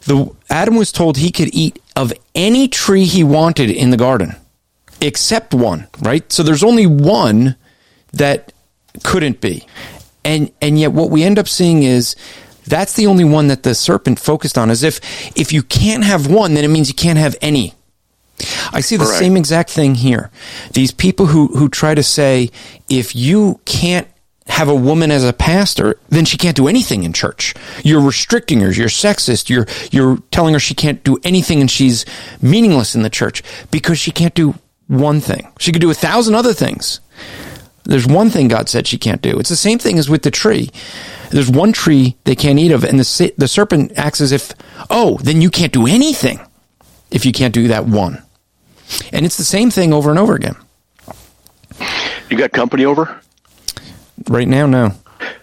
[0.06, 4.36] the Adam was told he could eat of any tree he wanted in the garden,
[5.00, 6.30] except one, right?
[6.32, 7.56] So there's only one
[8.14, 8.52] that
[9.04, 9.66] couldn't be.
[10.26, 12.16] And and yet what we end up seeing is
[12.66, 15.00] that's the only one that the serpent focused on as if
[15.38, 17.74] if you can't have one, then it means you can't have any.
[18.72, 19.20] I see the Correct.
[19.20, 20.32] same exact thing here.
[20.74, 22.50] These people who, who try to say,
[22.90, 24.08] if you can't
[24.48, 27.54] have a woman as a pastor, then she can't do anything in church.
[27.84, 28.72] You're restricting her.
[28.72, 29.50] You're sexist.
[29.50, 32.06] You're, you're telling her she can't do anything and she's
[32.42, 34.56] meaningless in the church because she can't do
[34.88, 35.48] one thing.
[35.60, 37.00] She could do a thousand other things.
[37.86, 39.38] There's one thing God said she can't do.
[39.40, 40.70] It's the same thing as with the tree.
[41.32, 44.54] There's one tree they can't eat of, and the the serpent acts as if,
[44.90, 46.40] oh, then you can't do anything
[47.12, 48.24] if you can't do that one.
[49.12, 50.56] And it's the same thing over and over again.
[52.30, 53.20] You got company over?
[54.30, 54.92] Right now, no.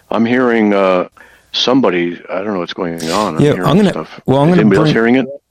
[0.09, 1.07] I'm hearing uh,
[1.53, 2.21] somebody.
[2.29, 3.35] I don't know what's going on.
[3.37, 4.21] I'm Yeah, I'm gonna- Stuff.
[4.25, 5.41] well, I'm Is gonna anybody else bring- hearing it?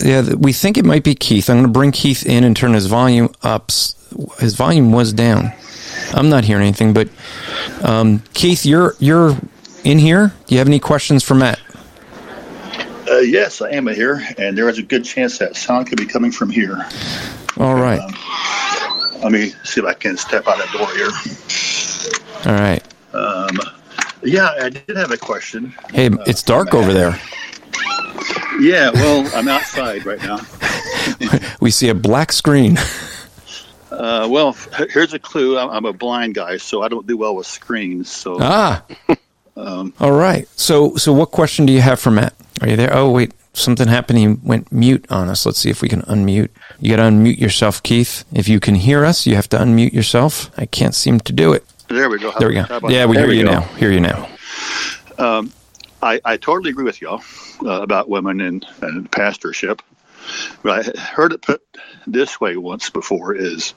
[0.00, 1.50] Yeah, we think it might be Keith.
[1.50, 3.70] I'm going to bring Keith in and turn his volume up.
[4.38, 5.52] His volume was down.
[6.14, 7.08] I'm not hearing anything, but
[7.82, 9.36] um, Keith, you're you're
[9.82, 10.32] in here.
[10.46, 11.58] Do you have any questions for Matt?
[13.10, 16.06] Uh, yes, I am here, and there is a good chance that sound could be
[16.06, 16.86] coming from here.
[17.56, 18.00] All right,
[19.22, 22.52] Let me see if I can step out that door here.
[22.52, 22.82] all right.
[24.22, 25.72] Yeah, I did have a question.
[25.92, 27.20] Hey, it's dark over there.
[28.60, 30.38] Yeah, well, I'm outside right now.
[31.60, 32.76] We see a black screen.
[33.90, 34.52] Uh, well,
[34.90, 35.58] here's a clue.
[35.58, 38.10] I'm, I'm a blind guy, so I don't do well with screens.
[38.10, 38.84] So Ah.
[39.56, 40.46] All right.
[40.56, 42.34] So, so what question do you have for Matt?
[42.60, 42.94] Are you there?
[42.94, 43.32] Oh, wait.
[43.58, 44.18] Something happened.
[44.18, 45.44] He went mute on us.
[45.44, 46.50] Let's see if we can unmute.
[46.80, 48.24] You got to unmute yourself, Keith.
[48.32, 50.50] If you can hear us, you have to unmute yourself.
[50.56, 51.64] I can't seem to do it.
[51.88, 52.30] there we go.
[52.30, 52.88] How- There we go.
[52.88, 53.50] Yeah, we hear we you go.
[53.52, 53.60] now.
[53.60, 54.28] Hear you now.
[56.00, 57.22] I, I totally agree with y'all
[57.64, 59.82] uh, about women and, and pastorship.
[60.62, 61.62] But I heard it put
[62.06, 63.74] this way once before is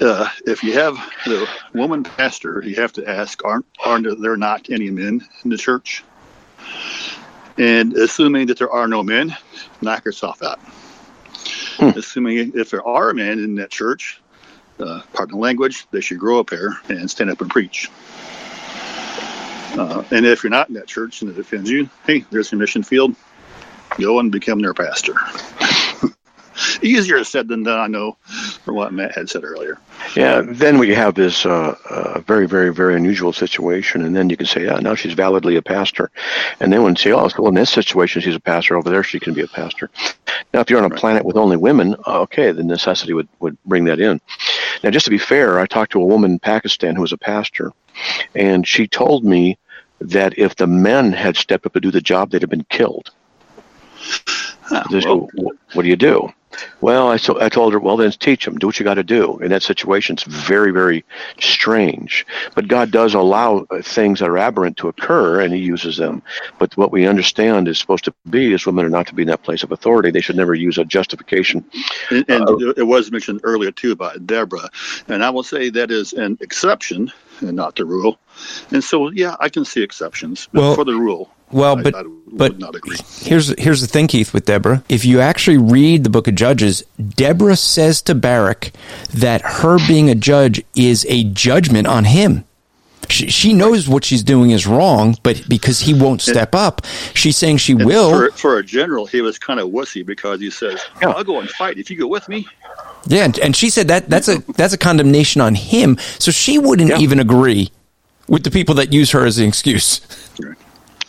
[0.00, 0.94] uh, if you have
[1.26, 5.58] the woman pastor, you have to ask, aren't, aren't there not any men in the
[5.58, 6.04] church?
[7.56, 9.36] And assuming that there are no men,
[9.80, 10.60] knock yourself out.
[11.96, 14.20] Assuming if there are men in that church,
[14.80, 17.90] uh, pardon the language, they should grow up here and stand up and preach.
[19.76, 22.58] Uh, and if you're not in that church and it offends you, hey, there's your
[22.58, 23.14] mission field.
[23.98, 25.14] Go and become their pastor.
[26.82, 28.16] Easier said than done, I know,
[28.64, 29.78] from what Matt had said earlier.
[30.16, 30.42] Yeah.
[30.44, 34.46] Then we have this uh, uh, very, very, very unusual situation, and then you can
[34.46, 36.10] say, yeah, now she's validly a pastor.
[36.60, 38.76] And then when you say, oh, well, in this situation, she's a pastor.
[38.76, 39.90] Over there, she can be a pastor.
[40.52, 43.56] Now, if you're on a planet with only women, uh, okay, the necessity would, would
[43.64, 44.20] bring that in.
[44.82, 47.18] Now, just to be fair, I talked to a woman in Pakistan who was a
[47.18, 47.72] pastor,
[48.34, 49.58] and she told me
[50.00, 53.10] that if the men had stepped up to do the job, they'd have been killed.
[54.70, 55.28] Ah, They well,
[55.74, 56.32] what do you do?
[56.80, 58.58] Well, I, so, I told her, well, then teach them.
[58.58, 59.38] Do what you got to do.
[59.38, 61.04] In that situation, it's very, very
[61.40, 62.26] strange.
[62.54, 66.22] But God does allow uh, things that are aberrant to occur, and He uses them.
[66.58, 69.28] But what we understand is supposed to be is women are not to be in
[69.28, 70.10] that place of authority.
[70.10, 71.64] They should never use a justification.
[72.10, 74.70] and, and it was mentioned earlier too about Deborah,
[75.08, 78.18] and I will say that is an exception and not the rule.
[78.70, 81.30] And so, yeah, I can see exceptions Well- for the rule.
[81.54, 82.98] Well, but I would but not agree.
[83.20, 84.82] here's here's the thing, Keith, with Deborah.
[84.88, 86.82] If you actually read the book of Judges,
[87.16, 88.72] Deborah says to Barak
[89.12, 92.44] that her being a judge is a judgment on him.
[93.08, 96.80] She, she knows what she's doing is wrong, but because he won't step up,
[97.12, 98.10] she's saying she will.
[98.10, 100.80] For, for a general, he was kind of wussy because he says.
[101.02, 102.48] "I'll go and fight if you go with me."
[103.06, 105.98] Yeah, and, and she said that that's a that's a condemnation on him.
[106.18, 106.98] So she wouldn't Yeah.
[106.98, 107.70] even agree
[108.26, 110.00] with the people that use her as an excuse.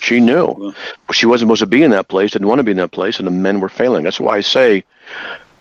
[0.05, 0.71] She knew
[1.11, 3.17] she wasn't supposed to be in that place, didn't want to be in that place,
[3.17, 4.03] and the men were failing.
[4.03, 4.83] That's why I say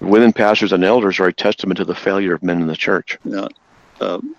[0.01, 3.19] women pastors and elders are a testament to the failure of men in the church.
[3.25, 3.49] Now,
[4.03, 4.37] um,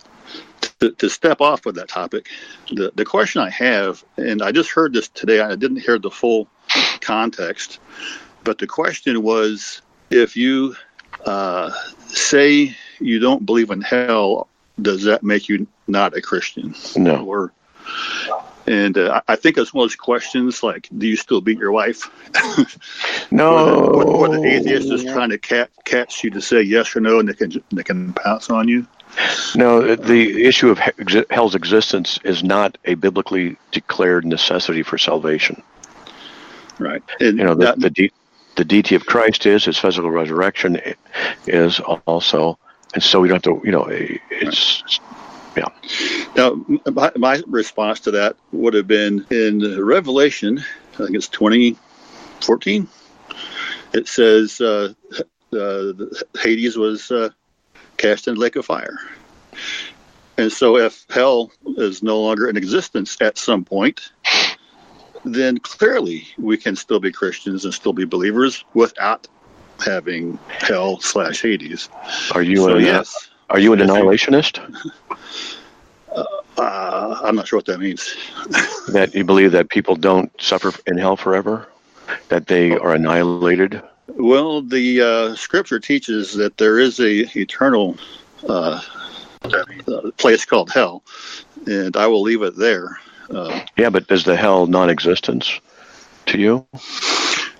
[0.80, 2.30] to, to step off with that topic,
[2.72, 6.12] the, the question I have, and I just heard this today, I didn't hear the
[6.12, 6.48] full
[7.02, 7.80] context,
[8.44, 10.76] but the question was if you
[11.26, 11.72] uh,
[12.10, 16.76] say you don't believe in hell, does that make you not a Christian?
[16.96, 17.26] No.
[17.26, 17.52] Or
[18.68, 21.72] And uh, I think it's one of those questions like, do you still beat your
[21.72, 22.10] wife?
[23.32, 23.56] No.
[23.86, 27.00] Or the, or the atheist is trying to cat, catch you to say yes or
[27.02, 28.86] no, and they can they can pounce on you.
[29.56, 30.80] No, the issue of
[31.30, 35.62] hell's existence is not a biblically declared necessity for salvation.
[36.80, 37.02] Right.
[37.20, 38.12] And You know, the, that- the, de-
[38.56, 40.80] the deity of Christ is, his physical resurrection
[41.48, 42.58] is also,
[42.94, 45.00] and so we don't have to, you know, it's,
[45.56, 45.70] yeah.
[46.36, 50.64] Now, my, my response to that would have been in Revelation,
[50.94, 52.88] I think it's 2014.
[53.94, 54.94] It says uh,
[55.54, 55.94] uh,
[56.42, 57.30] Hades was uh,
[57.98, 58.98] cast in the lake of fire.
[60.38, 64.12] And so, if hell is no longer in existence at some point,
[65.24, 69.28] then clearly we can still be Christians and still be believers without
[69.84, 71.90] having hell slash Hades.
[72.34, 74.60] Are you, So, an, yes, are you an annihilationist?
[76.58, 78.16] uh, I'm not sure what that means.
[78.90, 81.68] That you believe that people don't suffer in hell forever?
[82.30, 83.82] That they are annihilated?
[84.08, 87.98] Well, the uh, scripture teaches that there is a eternal
[88.48, 88.80] uh,
[90.18, 91.04] place called hell,
[91.66, 93.00] and I will leave it there.
[93.30, 95.60] Uh, Yeah, but is the hell non-existence
[96.28, 96.68] to you?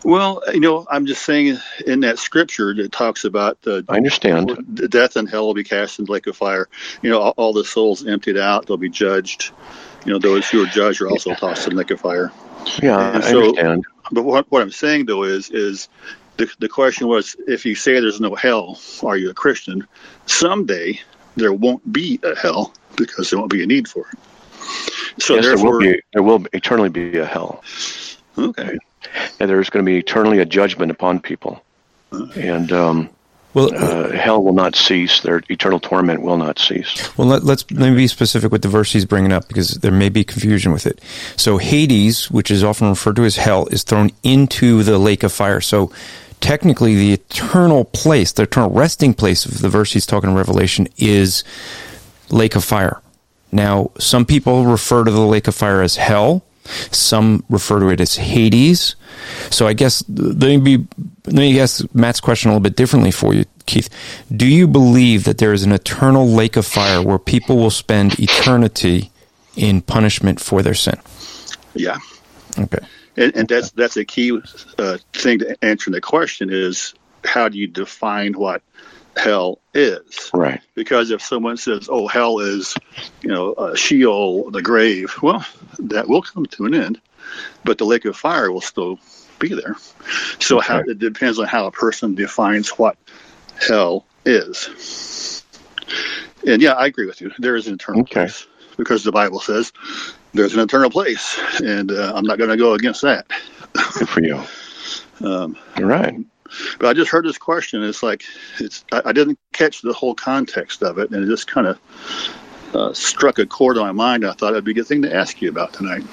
[0.06, 4.56] Well, you know, I'm just saying in that scripture that talks about uh, I understand.
[4.68, 6.70] the death and hell will be cast in the lake of fire.
[7.02, 9.52] You know, all, all the souls emptied out; they'll be judged.
[10.06, 12.32] You know, those who are judged are also tossed in the lake of fire.
[12.82, 13.84] Yeah, And I so- understand.
[14.12, 15.90] But what, what I'm saying though is is
[16.38, 19.88] the, the question was if you say there's no hell, are you a Christian?
[20.28, 21.00] Someday
[21.36, 24.20] there won't be a hell because there won't be a need for it.
[25.24, 26.00] So yes, there will be.
[26.14, 27.64] There will eternally be a hell,
[28.38, 28.78] okay.
[29.40, 31.64] And there's going to be eternally a judgment upon people,
[32.36, 33.10] and um,
[33.54, 35.22] Well, uh, hell will not cease.
[35.22, 37.18] Their eternal torment will not cease.
[37.18, 39.92] Well, let, let's let me be specific with the verse he's bringing up because there
[39.92, 41.00] may be confusion with it.
[41.38, 45.32] So Hades, which is often referred to as hell, is thrown into the lake of
[45.32, 45.62] fire.
[45.62, 45.92] So
[46.42, 50.88] technically, the eternal place, the eternal resting place of the verse he's talking in Revelation
[50.98, 51.44] is
[52.30, 53.02] lake of fire.
[53.52, 56.44] Now, some people refer to the lake of fire as hell.
[56.92, 58.96] Some refer to it as Hades.
[59.52, 60.88] So I guess let me be
[61.28, 63.90] let me ask Matt's question a little bit differently for you, Keith.
[64.36, 68.20] Do you believe that there is an eternal lake of fire where people will spend
[68.20, 69.12] eternity
[69.56, 71.00] in punishment for their sin?
[71.74, 71.98] Yeah,
[72.60, 72.80] Okay.
[73.18, 74.40] and, and that's that's a key
[74.78, 76.94] uh, thing to answering the question is
[77.26, 78.62] how do you define what
[79.18, 80.30] hell is?
[80.34, 80.62] Right.
[80.76, 82.76] Because if someone says, "Oh, hell is,"
[83.22, 85.46] you know, uh, Sheol, the grave, well,
[85.80, 87.02] that will come to an end,
[87.64, 89.00] but the lake of fire will still
[89.40, 89.76] be there.
[90.40, 92.98] So how, it depends on how a person defines what
[93.68, 95.44] hell is.
[96.46, 97.32] And yeah, I agree with you.
[97.40, 98.22] There is an eternal Okay.
[98.26, 98.48] place
[98.78, 99.72] because the Bible says
[100.34, 103.28] there's an eternal place, and uh, I'm not going to go against that.
[103.98, 104.42] Good for you.
[105.22, 106.14] Um, All right.
[106.80, 107.84] But I just heard this question.
[107.84, 108.24] It's like
[108.60, 111.80] it's I, I didn't catch the whole context of it, and it just kind of
[112.74, 114.26] uh, struck a chord on my mind.
[114.26, 116.04] I thought it'd be a good thing to ask you about tonight.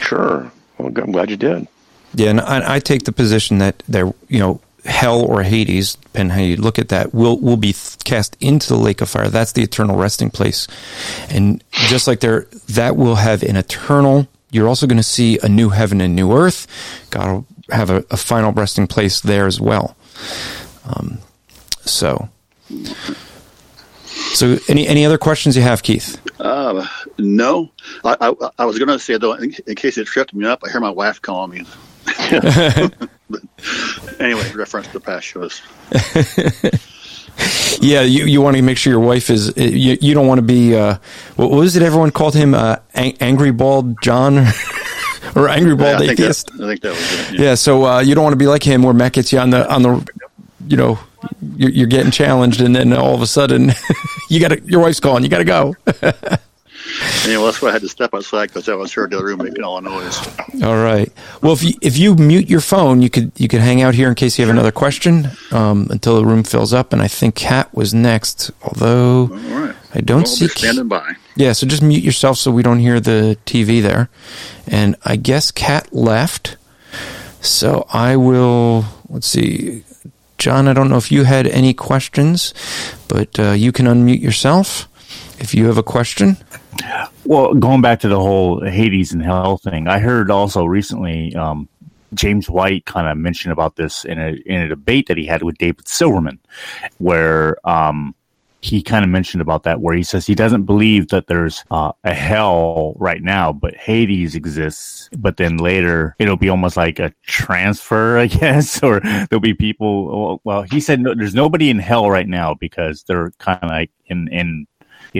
[0.00, 0.50] Sure.
[0.78, 1.66] Well, I'm glad you did.
[2.14, 6.36] Yeah, and I, I take the position that there, you know, hell or Hades, depending
[6.36, 9.28] how you look at that, will will be cast into the lake of fire.
[9.28, 10.68] That's the eternal resting place,
[11.28, 14.28] and just like there, that will have an eternal.
[14.50, 16.68] You're also going to see a new heaven and new earth.
[17.10, 19.96] God will have a, a final resting place there as well.
[20.86, 21.18] Um,
[21.80, 22.28] so,
[24.32, 26.20] so any any other questions you have, Keith?
[26.40, 26.86] Uh,
[27.18, 27.70] no,
[28.04, 30.62] I, I, I was going to say though, in, in case it tripped me up,
[30.64, 31.66] I hear my wife calling me.
[34.20, 35.62] anyway, reference to the past shows.
[37.80, 39.52] Yeah, you, you want to make sure your wife is.
[39.56, 40.74] You, you don't want to be.
[40.76, 40.96] Uh,
[41.36, 41.82] what was it?
[41.82, 44.34] Everyone called him uh, Ang- Angry Bald John
[45.34, 46.46] or Angry Yeah, Bald I, Atheist.
[46.56, 47.38] that, I think that was it.
[47.38, 47.44] Yeah.
[47.48, 49.50] Yeah, so uh, you don't want to be like him, where Matt gets you on
[49.50, 50.10] the on the,
[50.68, 50.98] you know,
[51.56, 53.72] you're, you're getting challenged, and then all of a sudden,
[54.30, 55.74] you got your wife's calling, you got to go.
[57.24, 59.62] Anyway, that's why I had to step outside because I was heard the room making
[59.62, 60.18] all the noise.
[60.62, 61.10] All right.
[61.42, 64.08] Well, if you if you mute your phone, you could you could hang out here
[64.08, 66.92] in case you have another question um, until the room fills up.
[66.92, 69.74] And I think Kat was next, although right.
[69.94, 71.14] I don't Well, see standing by.
[71.36, 74.08] Yeah, so just mute yourself so we don't hear the TV there.
[74.66, 76.56] And I guess Kat left.
[77.40, 79.84] So I will, let's see.
[80.38, 82.54] John, I don't know if you had any questions,
[83.08, 84.88] but uh, you can unmute yourself
[85.38, 86.36] if you have a question.
[87.24, 91.68] Well, going back to the whole Hades and hell thing, I heard also recently um,
[92.14, 95.42] James White kind of mentioned about this in a in a debate that he had
[95.42, 96.38] with David Silverman,
[96.98, 98.14] where um,
[98.64, 101.92] he kind of mentioned about that where he says he doesn't believe that there's uh,
[102.02, 105.10] a hell right now, but Hades exists.
[105.18, 110.40] But then later it'll be almost like a transfer, I guess, or there'll be people.
[110.44, 113.90] Well, he said no, there's nobody in hell right now because they're kind of like
[114.06, 114.66] in in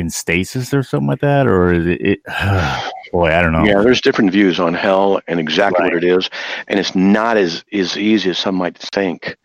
[0.00, 2.00] in stasis or something like that, or is it?
[2.00, 2.24] it
[3.12, 3.64] boy, I don't know.
[3.64, 5.94] Yeah, there's different views on hell and exactly right.
[5.94, 6.30] what it is,
[6.68, 9.36] and it's not as as easy as some might think.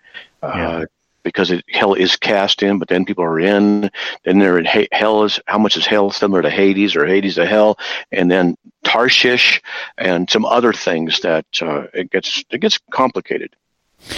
[0.41, 0.70] Yeah.
[0.70, 0.86] Uh,
[1.24, 3.91] because it, hell is cast in, but then people are in.
[4.24, 7.45] Then they're in hell is how much is hell similar to Hades or Hades to
[7.45, 7.78] hell,
[8.12, 9.60] and then Tartarus
[9.97, 13.56] and some other things that uh, it gets it gets complicated.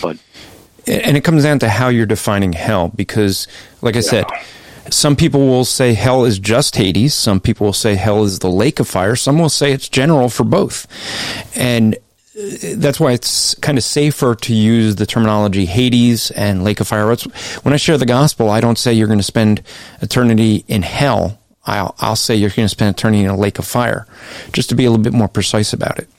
[0.02, 0.18] But
[0.88, 3.48] and it comes down to how you're defining hell, because
[3.82, 4.10] like I yeah.
[4.10, 4.26] said.
[4.92, 7.14] Some people will say hell is just Hades.
[7.14, 9.16] Some people will say hell is the lake of fire.
[9.16, 10.86] Some will say it's general for both.
[11.56, 16.82] And uh, that's why it's kind of safer to use the terminology Hades and Lake
[16.82, 17.08] of Fire.
[17.64, 19.64] When I share the gospel, I don't say you're going to spend
[20.02, 21.40] eternity in hell.
[21.66, 24.08] I'll, I'll say you're going to spend eternity in a lake of fire,
[24.52, 26.10] just to be a little bit more precise about it.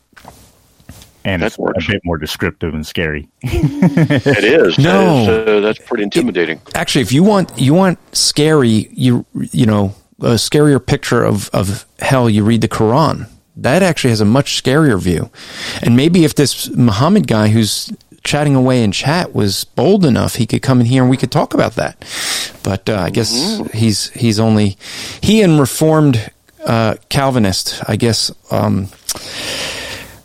[1.25, 3.29] And that's a bit more descriptive and scary.
[3.43, 4.79] it is.
[4.79, 6.59] No, that is, uh, that's pretty intimidating.
[6.59, 11.49] It, actually, if you want you want scary, you you know a scarier picture of
[11.51, 15.31] of hell, you read the Quran that actually has a much scarier view.
[15.83, 17.93] And maybe if this Muhammad guy who's
[18.25, 21.31] chatting away in chat was bold enough, he could come in here and we could
[21.31, 21.99] talk about that.
[22.63, 23.77] But uh, I guess mm-hmm.
[23.77, 24.77] he's he's only
[25.21, 26.31] he and Reformed
[26.65, 27.83] uh, Calvinist.
[27.89, 28.89] I guess um,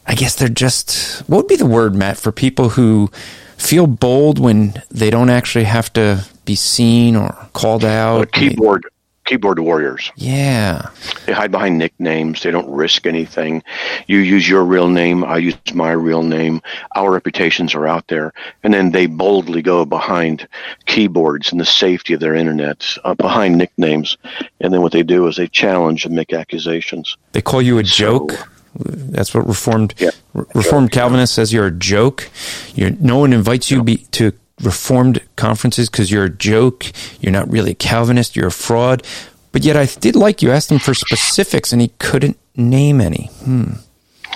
[0.07, 3.09] I guess they're just what would be the word, Matt, for people who
[3.57, 8.21] feel bold when they don't actually have to be seen or called out.
[8.21, 8.85] A keyboard
[9.27, 10.11] keyboard warriors.
[10.15, 10.89] Yeah.
[11.25, 12.41] They hide behind nicknames.
[12.41, 13.61] They don't risk anything.
[14.07, 15.23] You use your real name.
[15.23, 16.61] I use my real name.
[16.95, 18.33] Our reputations are out there.
[18.63, 20.47] And then they boldly go behind
[20.85, 24.17] keyboards and the safety of their internet, uh, behind nicknames.
[24.61, 27.17] And then what they do is they challenge and make accusations.
[27.33, 28.31] They call you a joke.
[28.77, 31.51] That's what Reformed yeah, Reformed Calvinist says.
[31.51, 32.29] You're a joke.
[32.75, 36.85] You're, no one invites you be, to Reformed conferences because you're a joke.
[37.19, 38.35] You're not really a Calvinist.
[38.35, 39.05] You're a fraud.
[39.51, 43.29] But yet I did like you asked him for specifics and he couldn't name any.
[43.43, 43.73] Hmm.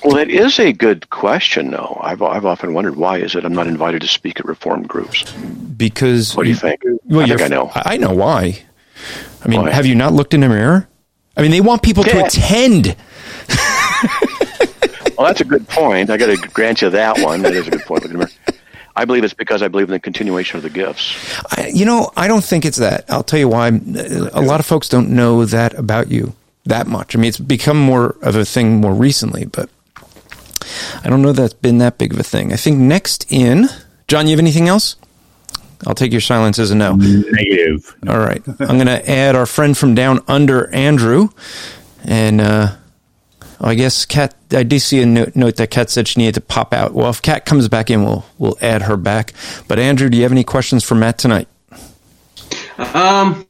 [0.03, 1.99] Well, that is a good question, though.
[2.01, 5.31] I've, I've often wondered why is it I'm not invited to speak at Reformed groups?
[5.31, 6.35] Because.
[6.35, 6.81] What do you think?
[7.05, 7.71] Well, I think I know.
[7.75, 8.63] I know why.
[9.43, 9.71] I mean, why?
[9.71, 10.87] have you not looked in a mirror?
[11.37, 12.13] I mean, they want people yeah.
[12.13, 12.95] to attend.
[15.21, 16.09] well, that's a good point.
[16.09, 17.43] I got to grant you that one.
[17.43, 18.01] That is a good point.
[18.01, 18.57] Look in the mirror.
[18.95, 21.15] I believe it's because I believe in the continuation of the gifts.
[21.57, 23.05] I, you know, I don't think it's that.
[23.07, 23.67] I'll tell you why.
[23.67, 26.33] A lot of folks don't know that about you
[26.65, 27.15] that much.
[27.15, 29.69] I mean, it's become more of a thing more recently, but
[31.03, 32.51] I don't know that's been that big of a thing.
[32.51, 33.67] I think next in,
[34.07, 34.95] John, you have anything else?
[35.85, 36.95] I'll take your silence as a no.
[36.95, 37.95] Negative.
[38.07, 38.41] All right.
[38.47, 41.29] I'm going to add our friend from down under, Andrew,
[42.03, 42.75] and uh,
[43.63, 44.35] I guess Kat.
[44.51, 46.93] I do see a note, note, that Kat said she needed to pop out.
[46.93, 49.33] Well, if Kat comes back in, we'll we'll add her back.
[49.67, 51.47] But Andrew, do you have any questions for Matt tonight?
[52.93, 53.45] Um,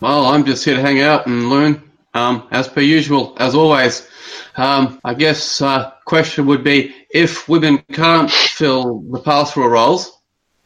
[0.00, 1.82] well, I'm just here to hang out and learn.
[2.14, 4.08] Um, as per usual, as always.
[4.56, 10.16] Um, I guess uh, question would be if women can't fill the pastoral roles,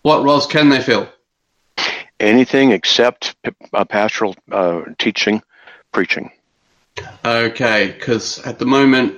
[0.02, 1.08] what roles can they fill?
[2.20, 3.34] Anything except
[3.72, 5.42] uh, pastoral uh, teaching,
[5.92, 6.30] preaching.
[7.24, 9.16] Okay, because at the moment,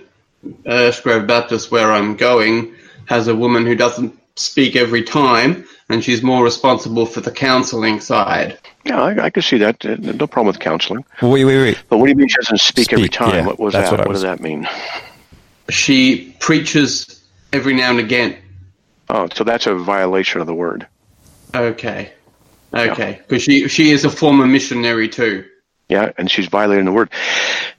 [0.64, 2.74] Ashgrove Baptist, where I'm going,
[3.06, 8.00] has a woman who doesn't speak every time, and she's more responsible for the counselling
[8.00, 8.58] side.
[8.84, 9.84] Yeah, I, I can see that.
[9.84, 11.04] Uh, no problem with counselling.
[11.20, 11.82] Wait, wait, wait.
[11.88, 13.34] But what do you mean she doesn't speak, speak every time?
[13.34, 13.90] Yeah, what was that?
[13.90, 14.66] What, what does that mean?
[15.68, 17.22] She preaches
[17.52, 18.36] every now and again.
[19.08, 20.86] Oh, so that's a violation of the word.
[21.54, 22.12] Okay.
[22.72, 23.20] Okay.
[23.26, 23.66] Because yeah.
[23.66, 25.44] she, she is a former missionary too.
[25.90, 27.10] Yeah, and she's violating the word.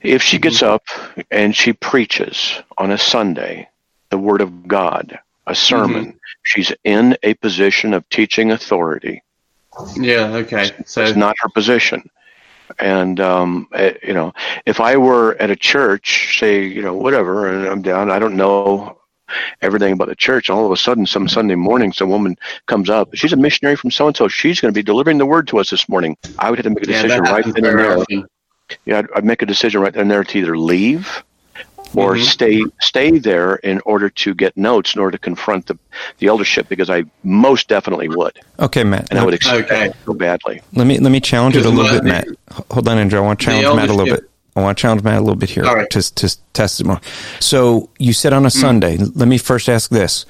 [0.02, 0.74] If she gets mm-hmm.
[0.74, 3.68] up and she preaches on a Sunday
[4.10, 6.16] the word of God, a sermon, mm-hmm.
[6.42, 9.22] she's in a position of teaching authority.
[9.96, 10.70] Yeah, okay.
[10.84, 12.10] So it's not her position.
[12.78, 14.34] And um, eh, you know,
[14.66, 18.36] if I were at a church, say, you know, whatever, and I'm down, I don't
[18.36, 18.98] know
[19.60, 20.48] everything about the church.
[20.48, 23.14] And All of a sudden, some Sunday morning, some woman comes up.
[23.14, 24.28] She's a missionary from so and so.
[24.28, 26.16] She's going to be delivering the word to us this morning.
[26.38, 27.98] I would have to make a decision yeah, right then and there.
[27.98, 28.26] Often.
[28.86, 31.22] Yeah, I'd, I'd, make a decision right then and there to either leave
[31.94, 32.24] or mm-hmm.
[32.24, 35.78] stay stay there in order to get notes in order to confront the,
[36.18, 38.38] the eldership because I most definitely would.
[38.58, 39.08] Okay, Matt.
[39.10, 39.92] And I would expect okay.
[40.06, 40.62] so badly.
[40.72, 42.28] Let me let me challenge it a little bit, Matt.
[42.70, 43.18] Hold on, Andrew.
[43.18, 44.28] I want to challenge Matt a little bit.
[44.54, 45.88] I want to challenge Matt a little bit here right.
[45.90, 47.00] to, to test it more.
[47.40, 48.60] So you said on a mm.
[48.60, 48.98] Sunday.
[48.98, 50.26] Let me first ask this: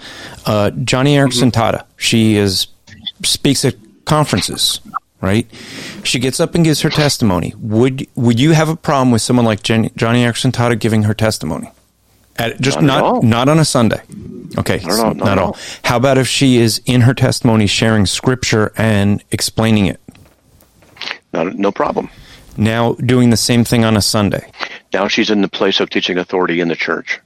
[0.46, 1.60] uh, Joni Eareckson mm-hmm.
[1.60, 2.68] Tada, she is
[3.24, 4.80] speaks at conferences,
[5.20, 5.46] right?
[6.04, 7.52] She gets up and gives her testimony.
[7.58, 11.14] Would would you have a problem with someone like Jenny, Johnny Anderson Tata giving her
[11.14, 11.70] testimony?
[12.36, 14.02] At, just Not not not on a Sunday.
[14.56, 15.46] Okay, Not so all, not not at at all.
[15.48, 15.58] all.
[15.84, 20.00] How about if she is in her testimony sharing scripture and explaining it?
[21.32, 22.10] Not, no problem.
[22.56, 24.50] Now doing the same thing on a Sunday.
[24.92, 27.20] Now she's in the place of teaching authority in the church.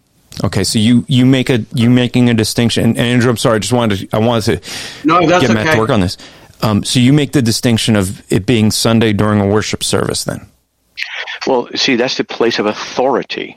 [0.44, 2.84] Okay, so you you make a you making a distinction.
[2.84, 5.54] And, and Andrew, I'm sorry, I just wanted to, I wanted to No, that's get
[5.54, 5.74] Matt okay.
[5.74, 6.18] to work on this.
[6.62, 10.46] Um, so you make the distinction of it being Sunday during a worship service, then.
[11.46, 13.56] Well, see, that's the place of authority.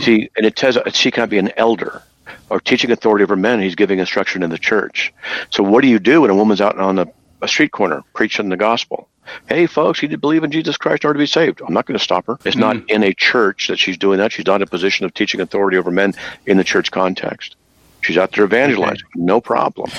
[0.00, 2.02] See, and it says she cannot be an elder
[2.48, 3.60] or teaching authority over men.
[3.60, 5.12] He's giving instruction in the church.
[5.50, 7.06] So, what do you do when a woman's out on a,
[7.40, 9.08] a street corner preaching the gospel?
[9.48, 11.60] Hey, folks, you need to believe in Jesus Christ in order to be saved.
[11.66, 12.38] I'm not going to stop her.
[12.44, 14.32] It's not in a church that she's doing that.
[14.32, 16.14] She's not in a position of teaching authority over men
[16.46, 17.56] in the church context.
[18.02, 19.06] She's out there evangelizing.
[19.14, 19.90] No problem.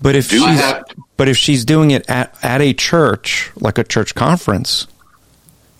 [0.00, 0.92] But if Do she's that.
[1.16, 4.86] but if she's doing it at at a church, like a church conference,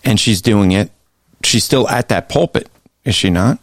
[0.05, 0.91] and she's doing it,
[1.45, 2.69] she's still at that pulpit,
[3.05, 3.59] is she not?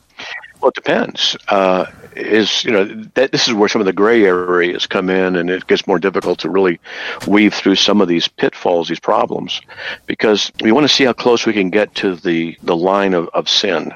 [0.61, 1.35] Well, it depends.
[1.49, 2.85] Uh, is you know
[3.15, 5.99] that this is where some of the gray areas come in, and it gets more
[5.99, 6.79] difficult to really
[7.27, 9.61] weave through some of these pitfalls, these problems,
[10.05, 13.29] because we want to see how close we can get to the the line of,
[13.33, 13.93] of sin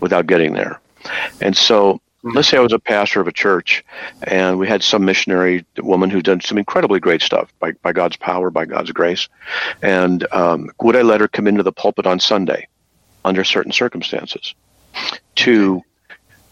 [0.00, 0.80] without getting there.
[1.40, 3.84] And so, let's say I was a pastor of a church,
[4.22, 8.16] and we had some missionary woman who'd done some incredibly great stuff by by God's
[8.16, 9.28] power, by God's grace,
[9.82, 12.68] and um, would I let her come into the pulpit on Sunday
[13.24, 14.54] under certain circumstances?
[15.36, 15.82] To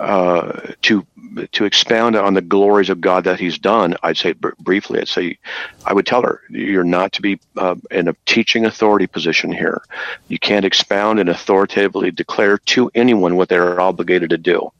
[0.00, 1.06] uh, to
[1.52, 5.00] to expound on the glories of God that He's done, I'd say br- briefly.
[5.00, 5.38] I'd say
[5.84, 9.82] I would tell her you're not to be uh, in a teaching authority position here.
[10.28, 14.70] You can't expound and authoritatively declare to anyone what they're obligated to do.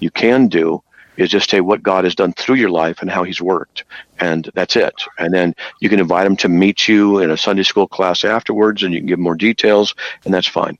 [0.00, 0.82] You can do
[1.16, 3.84] is just say what God has done through your life and how He's worked,
[4.20, 4.94] and that's it.
[5.18, 8.82] And then you can invite them to meet you in a Sunday school class afterwards,
[8.82, 9.94] and you can give more details,
[10.24, 10.78] and that's fine.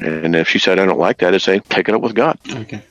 [0.00, 2.38] And if she said I don't like that, I'd say take it up with God.
[2.48, 2.82] Okay.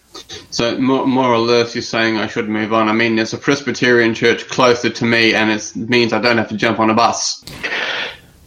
[0.51, 2.87] So more, more or less, you're saying I should move on.
[2.89, 6.49] I mean, there's a Presbyterian church closer to me, and it means I don't have
[6.49, 7.43] to jump on a bus.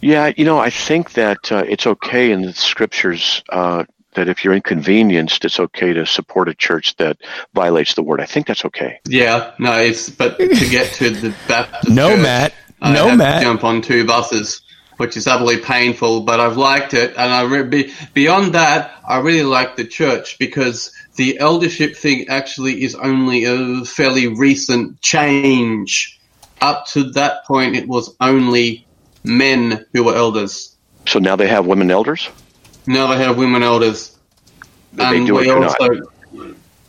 [0.01, 4.43] Yeah, you know, I think that uh, it's okay in the scriptures uh, that if
[4.43, 7.17] you're inconvenienced, it's okay to support a church that
[7.53, 8.21] violates the word.
[8.21, 8.99] I think that's okay.
[9.07, 12.53] Yeah, no, it's but to get to the Baptist No, church, Matt.
[12.81, 13.39] I No, have Matt.
[13.41, 14.61] To jump on two buses,
[14.97, 16.21] which is utterly painful.
[16.21, 20.37] But I've liked it, and I re- be, beyond that, I really like the church
[20.37, 26.19] because the eldership thing actually is only a fairly recent change.
[26.61, 28.85] Up to that point, it was only
[29.23, 30.75] men who were elders.
[31.05, 32.29] So now they have women elders.
[32.87, 34.17] Now they have women elders.
[34.93, 35.77] They do it or not.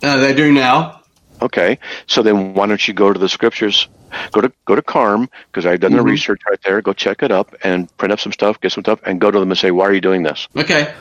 [0.02, 1.02] uh, they do now.
[1.40, 3.88] Okay, so then why don't you go to the scriptures?
[4.32, 6.80] Go to go to CARM because I've done the research right there.
[6.80, 9.38] Go check it up and print up some stuff, get some stuff, and go to
[9.38, 10.94] them and say, "Why are you doing this?" Okay.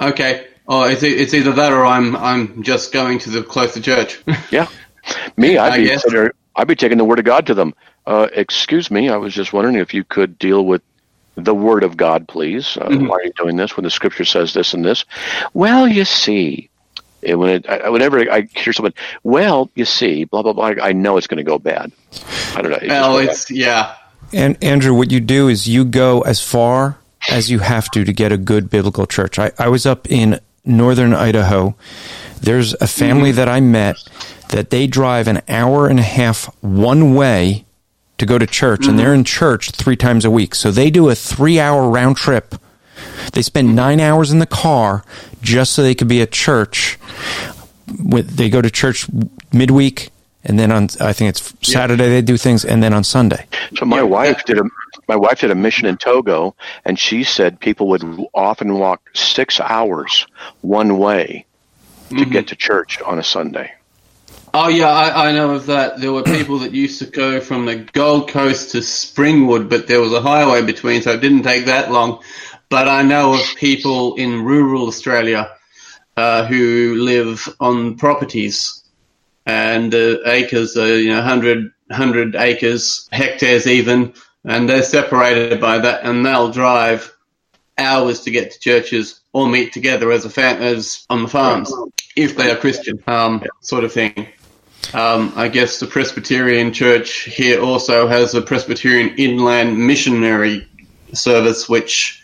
[0.00, 0.46] Okay.
[0.66, 4.20] Oh, it's, it's either that or I'm I'm just going to the closer church.
[4.50, 4.68] Yeah,
[5.36, 6.02] me, I'd be guess.
[6.02, 7.74] consider- I'd be taking the word of God to them.
[8.06, 10.82] Uh, excuse me, I was just wondering if you could deal with
[11.36, 12.76] the word of God, please.
[12.76, 15.04] Uh, Why are you doing this when the scripture says this and this?
[15.52, 16.70] Well, you see,
[17.24, 18.94] And when it, I, whenever I hear someone,
[19.24, 21.90] well, you see, blah blah blah, I know it's going to go bad.
[22.54, 22.78] I don't know.
[22.80, 23.96] It well, goes it's yeah.
[24.32, 26.98] And Andrew, what you do is you go as far
[27.30, 29.38] as you have to to get a good biblical church.
[29.38, 31.74] I, I was up in northern Idaho.
[32.40, 33.96] There's a family that I met
[34.50, 37.64] that they drive an hour and a half one way
[38.18, 40.54] to go to church, and they're in church three times a week.
[40.54, 42.54] So they do a three hour round trip.
[43.32, 45.04] They spend nine hours in the car
[45.42, 46.98] just so they could be at church.
[47.86, 49.06] They go to church
[49.52, 50.10] midweek,
[50.44, 53.46] and then on I think it's Saturday they do things, and then on Sunday.
[53.76, 54.64] So my Yeah, wife did a
[55.08, 59.60] my wife did a mission in Togo, and she said people would often walk six
[59.60, 60.26] hours
[60.62, 61.46] one way
[62.18, 63.72] to get to church on a Sunday.
[64.54, 66.00] Oh yeah, I, I know of that.
[66.00, 70.00] There were people that used to go from the Gold Coast to Springwood, but there
[70.00, 72.22] was a highway between, so it didn't take that long.
[72.70, 75.50] But I know of people in rural Australia
[76.16, 78.83] uh, who live on properties,
[79.46, 84.14] and the acres are you know 100, 100 acres, hectares even,
[84.44, 87.14] and they're separated by that, and they'll drive
[87.76, 91.72] hours to get to churches or meet together as a fam- as on the farms
[92.16, 94.28] if they are Christian, um, sort of thing.
[94.92, 100.68] Um, I guess the Presbyterian Church here also has a Presbyterian Inland Missionary
[101.12, 102.22] Service, which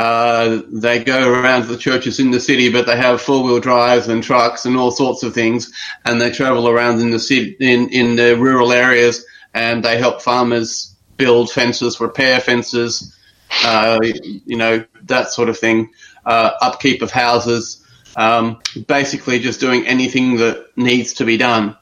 [0.00, 3.60] uh, they go around to the churches in the city, but they have four wheel
[3.60, 5.72] drives and trucks and all sorts of things,
[6.06, 10.22] and they travel around in the city, in in the rural areas, and they help
[10.22, 13.14] farmers build fences, repair fences,
[13.62, 15.90] uh, you know, that sort of thing,
[16.24, 17.86] uh, upkeep of houses,
[18.16, 21.76] um, basically just doing anything that needs to be done.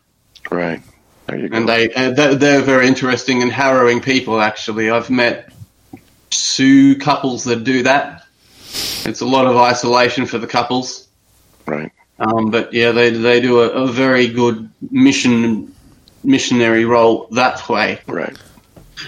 [0.50, 0.82] Right.
[1.26, 1.56] There you go.
[1.56, 4.90] And they, uh, they're, they're very interesting and harrowing people, actually.
[4.90, 5.52] I've met
[6.30, 8.24] two couples that do that.
[9.04, 11.08] It's a lot of isolation for the couples.
[11.66, 11.92] right.
[12.18, 15.72] Um, but yeah, they they do a, a very good mission
[16.24, 18.00] missionary role that way.
[18.06, 18.36] Right.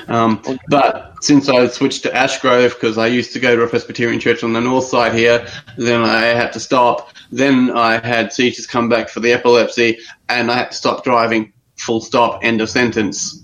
[0.06, 4.20] Um, but since I switched to Ashgrove because I used to go to a Presbyterian
[4.20, 5.46] church on the north side here,
[5.76, 7.12] then I had to stop.
[7.32, 9.98] Then I had seizures come back for the epilepsy,
[10.28, 11.52] and I had to stop driving.
[11.76, 12.44] Full stop.
[12.44, 13.42] End of sentence.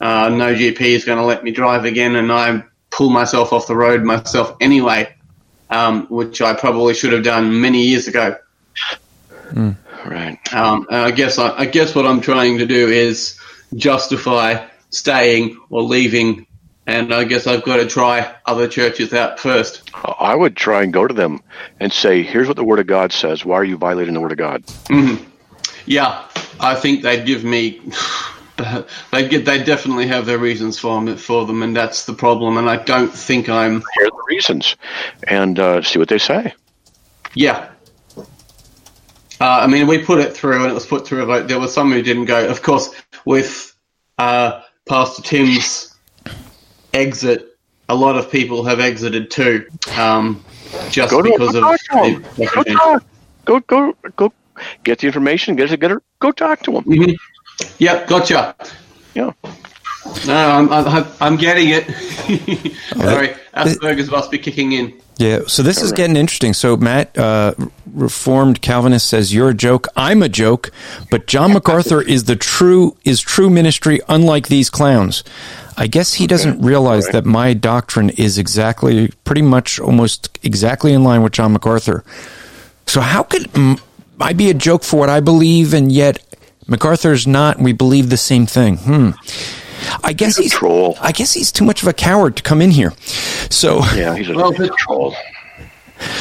[0.00, 2.62] Uh, no GP is going to let me drive again, and I
[2.98, 5.14] pull myself off the road myself anyway,
[5.70, 8.36] um, which I probably should have done many years ago.
[10.04, 10.36] Right.
[10.52, 13.38] Um, and I guess I, I guess what I'm trying to do is
[13.76, 16.44] justify staying or leaving,
[16.88, 19.88] and I guess I've got to try other churches out first.
[19.94, 21.40] I would try and go to them
[21.78, 23.44] and say, "Here's what the Word of God says.
[23.44, 24.64] Why are you violating the Word of God?"
[25.86, 26.24] Yeah,
[26.58, 27.80] I think they'd give me.
[29.12, 29.44] They get.
[29.44, 32.58] They definitely have their reasons for them, for them, and that's the problem.
[32.58, 33.82] And I don't think I'm.
[33.96, 34.76] Here are the reasons,
[35.24, 36.54] and uh, see what they say.
[37.34, 37.70] Yeah.
[39.40, 41.22] Uh, I mean, we put it through, and it was put through.
[41.22, 41.48] a vote.
[41.48, 42.48] there were some who didn't go.
[42.48, 42.90] Of course,
[43.24, 43.76] with
[44.18, 45.94] uh, Pastor Tim's
[46.92, 47.56] exit,
[47.88, 50.44] a lot of people have exited too, um,
[50.90, 51.62] just Go because of.
[51.62, 52.24] to them.
[52.54, 53.04] Go talk.
[53.44, 54.32] Go go go.
[54.82, 55.54] Get the information.
[55.54, 55.78] Get it.
[55.78, 56.02] Get her.
[56.18, 56.84] Go talk to them.
[56.84, 57.16] Mhm.
[57.78, 58.54] Yep, gotcha.
[59.14, 59.32] Yeah.
[60.26, 61.84] No, I'm, I'm, I'm getting it.
[62.96, 65.00] Sorry, Asperger's must be kicking in.
[65.18, 66.54] Yeah, so this is getting interesting.
[66.54, 67.54] So Matt, uh,
[67.92, 69.88] Reformed Calvinist says you're a joke.
[69.96, 70.70] I'm a joke,
[71.10, 75.24] but John MacArthur is the true is true ministry, unlike these clowns.
[75.76, 77.14] I guess he doesn't realize right.
[77.14, 82.04] that my doctrine is exactly, pretty much, almost exactly in line with John MacArthur.
[82.86, 83.48] So how could
[84.20, 86.24] I be a joke for what I believe, and yet
[86.68, 87.58] MacArthur's not?
[87.58, 88.76] We believe the same thing.
[88.76, 89.10] Hmm.
[90.04, 90.98] I guess He's a he's troll.
[91.00, 92.92] I guess he's too much of a coward to come in here.
[93.50, 95.14] So Yeah, he's a Well, but- troll.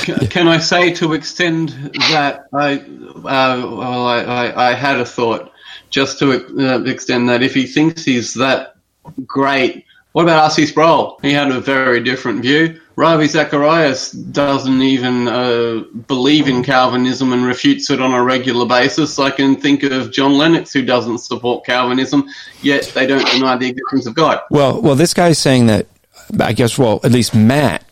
[0.02, 1.70] C- Can I say to extend
[2.12, 5.52] that I, uh, well, I, I, I had a thought
[5.92, 8.76] just to uh, extend that if he thinks he's that
[9.28, 10.66] great, what about R.C.
[10.66, 11.20] Sproul?
[11.22, 12.80] He had a very different view.
[12.98, 19.20] Ravi Zacharias doesn't even uh, believe in Calvinism and refutes it on a regular basis.
[19.20, 22.28] I can think of John Lennox who doesn't support Calvinism,
[22.64, 24.42] yet they don't deny the existence of God.
[24.50, 25.86] Well, well, this guy's saying that.
[26.42, 26.78] I guess.
[26.78, 27.86] Well, at least Matt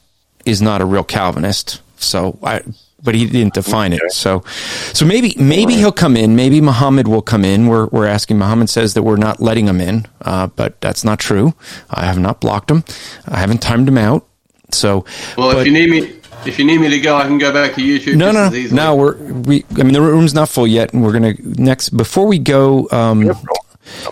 [0.43, 1.81] is not a real Calvinist.
[1.97, 2.63] So I,
[3.01, 4.01] but he didn't define it.
[4.11, 4.43] So,
[4.91, 6.35] so maybe maybe he'll come in.
[6.35, 7.67] Maybe Muhammad will come in.
[7.67, 8.37] We're we're asking.
[8.39, 11.53] Muhammad says that we're not letting him in, uh, but that's not true.
[11.89, 12.83] I have not blocked him.
[13.27, 14.27] I haven't timed him out.
[14.75, 15.05] So,
[15.37, 16.11] Well, but- if you need me,
[16.45, 18.15] if you need me to go, I can go back to YouTube.
[18.17, 18.75] no, just no, as easily.
[18.75, 18.95] no.
[18.95, 19.65] We're we.
[19.79, 22.87] I mean, the room's not full yet, and we're gonna next before we go.
[22.91, 23.31] Um,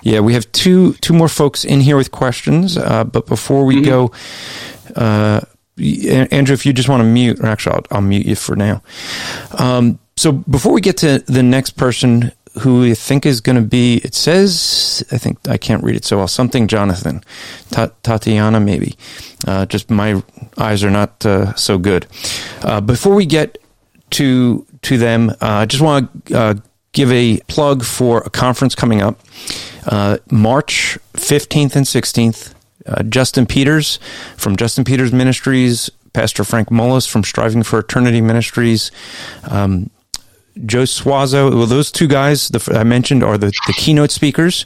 [0.01, 3.81] yeah, we have two two more folks in here with questions, uh, but before we
[3.81, 4.11] go,
[4.95, 5.41] uh,
[5.77, 8.81] Andrew, if you just want to mute, or actually, I'll, I'll mute you for now.
[9.57, 13.67] Um, so before we get to the next person, who I think is going to
[13.67, 16.27] be, it says, I think I can't read it so well.
[16.27, 17.23] Something Jonathan,
[17.71, 18.95] Ta- Tatiana, maybe.
[19.47, 20.21] Uh, just my
[20.57, 22.05] eyes are not uh, so good.
[22.61, 23.57] Uh, before we get
[24.11, 26.53] to to them, uh, I just want to uh,
[26.91, 29.19] give a plug for a conference coming up,
[29.87, 32.53] uh, March fifteenth and sixteenth.
[32.85, 33.97] Uh, Justin Peters
[34.35, 38.91] from Justin Peters Ministries, Pastor Frank Mullis from Striving for Eternity Ministries,
[39.49, 39.89] um,
[40.65, 41.51] Joe Swazo.
[41.51, 44.65] Well, those two guys the, I mentioned are the, the keynote speakers.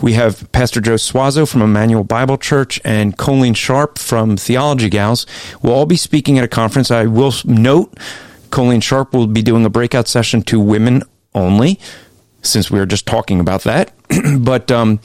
[0.00, 5.26] We have Pastor Joe Swazo from Emmanuel Bible Church and Coleen Sharp from Theology Gals.
[5.62, 6.90] We'll all be speaking at a conference.
[6.90, 7.92] I will note
[8.50, 11.02] Coleen Sharp will be doing a breakout session to women
[11.34, 11.80] only,
[12.42, 13.92] since we were just talking about that.
[14.38, 15.00] but um,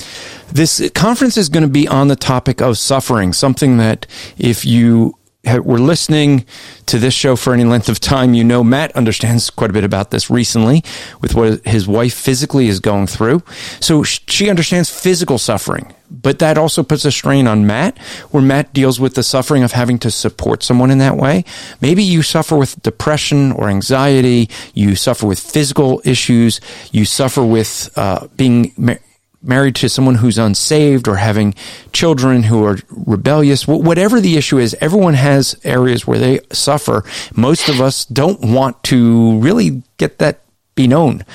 [0.52, 4.06] this conference is going to be on the topic of suffering, something that
[4.38, 6.46] if you were listening
[6.86, 9.84] to this show for any length of time, you know Matt understands quite a bit
[9.84, 10.84] about this recently
[11.22, 13.42] with what his wife physically is going through.
[13.80, 17.98] So she understands physical suffering, but that also puts a strain on Matt,
[18.30, 21.44] where Matt deals with the suffering of having to support someone in that way.
[21.82, 26.62] Maybe you suffer with depression or anxiety, you suffer with physical issues,
[26.92, 28.74] you suffer with uh, being.
[28.78, 28.96] Ma-
[29.42, 31.54] married to someone who's unsaved or having
[31.94, 37.04] children who are rebellious, whatever the issue is, everyone has areas where they suffer.
[37.36, 40.42] Most of us don't want to really get that
[40.76, 41.26] be known.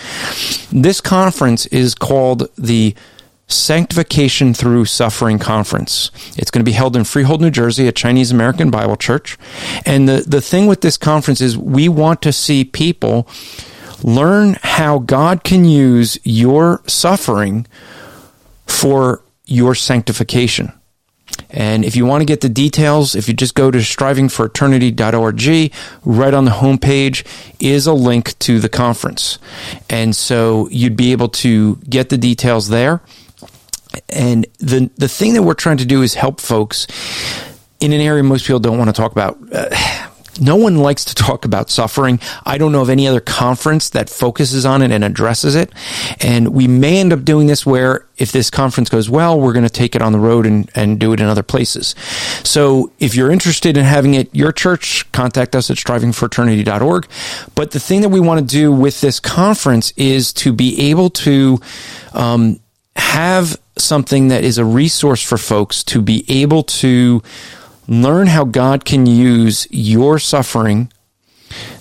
[0.72, 2.94] This conference is called the
[3.48, 6.10] Sanctification Through Suffering Conference.
[6.36, 9.38] It's going to be held in Freehold, New Jersey at Chinese American Bible Church.
[9.84, 13.28] And the, the thing with this conference is we want to see people
[14.02, 17.66] learn how God can use your suffering
[18.66, 20.72] for your sanctification.
[21.50, 25.74] And if you want to get the details, if you just go to strivingforeternity.org,
[26.04, 27.26] right on the homepage
[27.60, 29.38] is a link to the conference.
[29.88, 33.00] And so you'd be able to get the details there.
[34.08, 36.86] And the the thing that we're trying to do is help folks
[37.80, 39.38] in an area most people don't want to talk about.
[39.50, 39.74] Uh,
[40.40, 42.20] No one likes to talk about suffering.
[42.44, 45.72] I don't know of any other conference that focuses on it and addresses it.
[46.20, 49.64] And we may end up doing this where if this conference goes well, we're going
[49.64, 51.94] to take it on the road and, and do it in other places.
[52.44, 57.06] So if you're interested in having it your church, contact us at strivingforeternity.org.
[57.54, 61.10] But the thing that we want to do with this conference is to be able
[61.10, 61.60] to
[62.14, 62.60] um,
[62.96, 67.22] have something that is a resource for folks to be able to
[67.88, 70.90] learn how God can use your suffering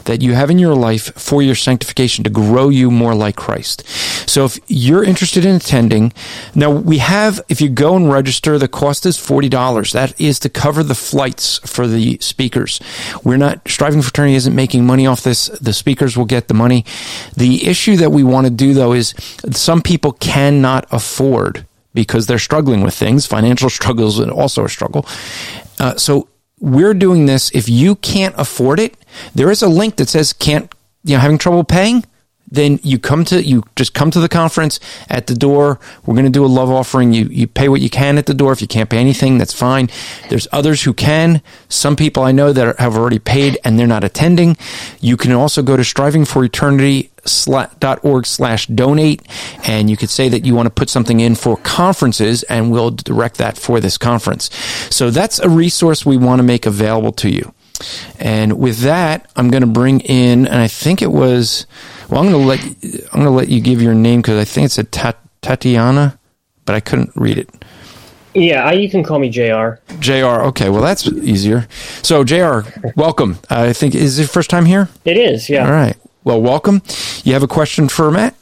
[0.06, 3.88] that you have in your life for your sanctification to grow you more like Christ.
[4.30, 6.14] So if you're interested in attending,
[6.54, 9.92] now we have, if you go and register, the cost is $40.
[9.92, 12.80] That is to cover the flights for the speakers.
[13.24, 15.48] We're not, Striving for Eternity isn't making money off this.
[15.48, 16.86] The speakers will get the money.
[17.36, 19.14] The issue that we want to do though is
[19.52, 23.26] some people cannot afford because they're struggling with things.
[23.26, 25.08] Financial struggles is also a struggle.
[25.80, 27.52] Uh, so we're doing this.
[27.52, 28.96] If you can't afford it,
[29.34, 30.74] there is a link that says can't,
[31.04, 32.06] you know, having trouble paying.
[32.56, 34.80] Then you come to you just come to the conference
[35.10, 35.80] at the door.
[36.06, 37.14] We're going to do a love offering.
[37.14, 38.52] You you pay what you can at the door.
[38.52, 39.90] If you can't pay anything, that's fine.
[40.30, 41.42] There's others who can.
[41.70, 44.58] Some people I know that are, have already paid and they're not attending.
[45.00, 47.12] You can also go to Striving for Eternity
[48.04, 49.22] org slash donate
[49.64, 52.92] and you could say that you want to put something in for conferences and we'll
[52.92, 54.50] direct that for this conference
[54.92, 57.52] so that's a resource we want to make available to you
[58.20, 61.66] and with that i'm going to bring in and i think it was
[62.10, 62.60] well i'm going to let
[63.14, 66.18] i'm going to let you give your name because i think it's a Tat- tatiana
[66.66, 67.50] but i couldn't read it
[68.38, 69.80] yeah, you can call me JR.
[70.00, 70.44] JR.
[70.48, 71.70] Okay, well that's easier.
[72.04, 72.68] So JR,
[72.98, 73.40] welcome.
[73.50, 74.90] I think is it your first time here?
[75.06, 75.50] It is.
[75.50, 75.66] Yeah.
[75.66, 75.96] All right.
[76.26, 76.82] Well, welcome.
[77.24, 78.36] You have a question for Matt?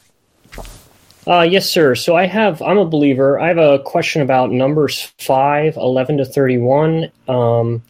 [1.26, 1.94] Uh, yes, sir.
[1.94, 3.38] So I have, I'm a believer.
[3.38, 7.10] I have a question about Numbers 5, 11 to 31.
[7.28, 7.82] Um,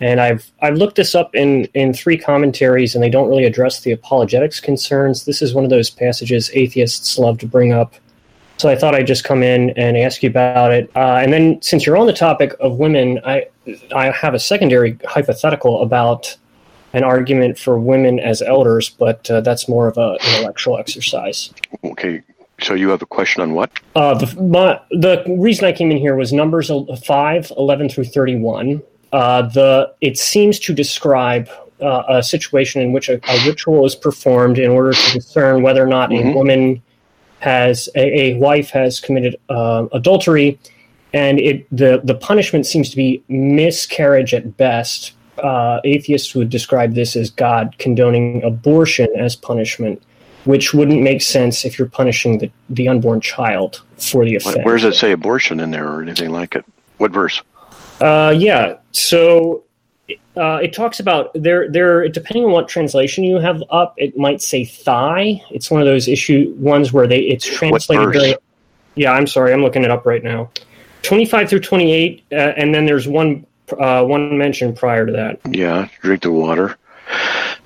[0.00, 3.80] and I've I've looked this up in, in three commentaries, and they don't really address
[3.80, 5.24] the apologetics concerns.
[5.24, 7.94] This is one of those passages atheists love to bring up.
[8.56, 10.90] So I thought I'd just come in and ask you about it.
[10.94, 13.46] Uh, and then, since you're on the topic of women, I
[13.94, 16.36] I have a secondary hypothetical about
[16.92, 21.52] an argument for women as elders, but uh, that's more of an intellectual exercise.
[21.84, 22.22] Okay,
[22.60, 23.70] so you have a question on what?
[23.94, 28.82] Uh, the, my, the reason I came in here was Numbers 5, 11 through 31.
[29.12, 31.48] Uh, the It seems to describe
[31.80, 35.82] uh, a situation in which a, a, ritual is performed in order to discern whether
[35.82, 36.28] or not mm-hmm.
[36.28, 36.82] a woman
[37.38, 40.58] has, a, a wife has committed uh, adultery,
[41.12, 46.94] and it the, the punishment seems to be miscarriage at best uh, atheists would describe
[46.94, 50.02] this as God condoning abortion as punishment,
[50.44, 54.58] which wouldn't make sense if you're punishing the, the unborn child for the offense.
[54.62, 56.64] Where does it say abortion in there or anything like it?
[56.98, 57.42] What verse?
[58.00, 59.64] Uh, yeah, so
[60.36, 61.70] uh, it talks about there.
[61.70, 65.42] There, depending on what translation you have up, it might say thigh.
[65.50, 68.36] It's one of those issue ones where they it's translated very.
[68.94, 70.50] Yeah, I'm sorry, I'm looking it up right now.
[71.02, 73.46] 25 through 28, uh, and then there's one
[73.78, 75.40] uh, one mention prior to that.
[75.48, 76.76] Yeah, drink the water.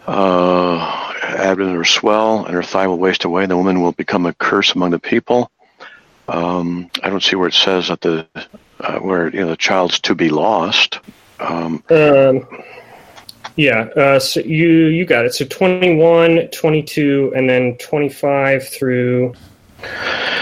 [0.06, 3.42] Uh, abdomen will swell, and her thigh will waste away.
[3.42, 5.50] And the woman will become a curse among the people.
[6.28, 8.26] Um, I don't see where it says that the
[8.80, 11.00] uh, where you know the child's to be lost.
[11.40, 12.46] Um, um,
[13.56, 15.34] yeah, uh, so you you got it.
[15.34, 19.34] So 21, 22, and then 25 through.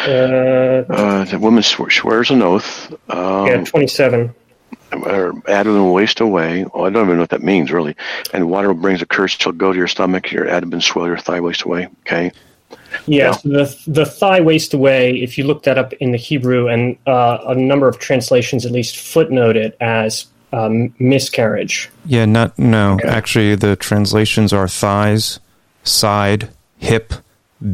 [0.07, 2.93] Uh, uh, the woman swears an oath.
[3.11, 4.35] Um, yeah, 27
[4.93, 6.65] or abdomen will waste away.
[6.65, 7.97] Well, I don't even know what that means really.
[8.33, 9.33] And water brings a curse.
[9.33, 10.31] Shall go to your stomach.
[10.31, 11.07] Your abdomen swell.
[11.07, 11.89] Your thigh waste away.
[12.01, 12.33] Okay.
[13.07, 13.33] Yeah, yeah.
[13.45, 15.15] the the thigh waste away.
[15.23, 18.73] If you look that up in the Hebrew, and uh, a number of translations at
[18.73, 21.91] least footnote it as um, miscarriage.
[22.05, 22.95] Yeah, not no.
[22.95, 23.09] Okay.
[23.09, 25.41] Actually, the translations are thighs,
[25.85, 27.15] side, hip,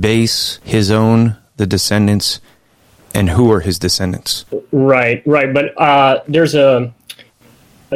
[0.00, 2.40] base, his own, the descendants,
[3.14, 4.44] and who are his descendants.
[4.72, 5.52] Right, right.
[5.52, 6.92] But uh, there's a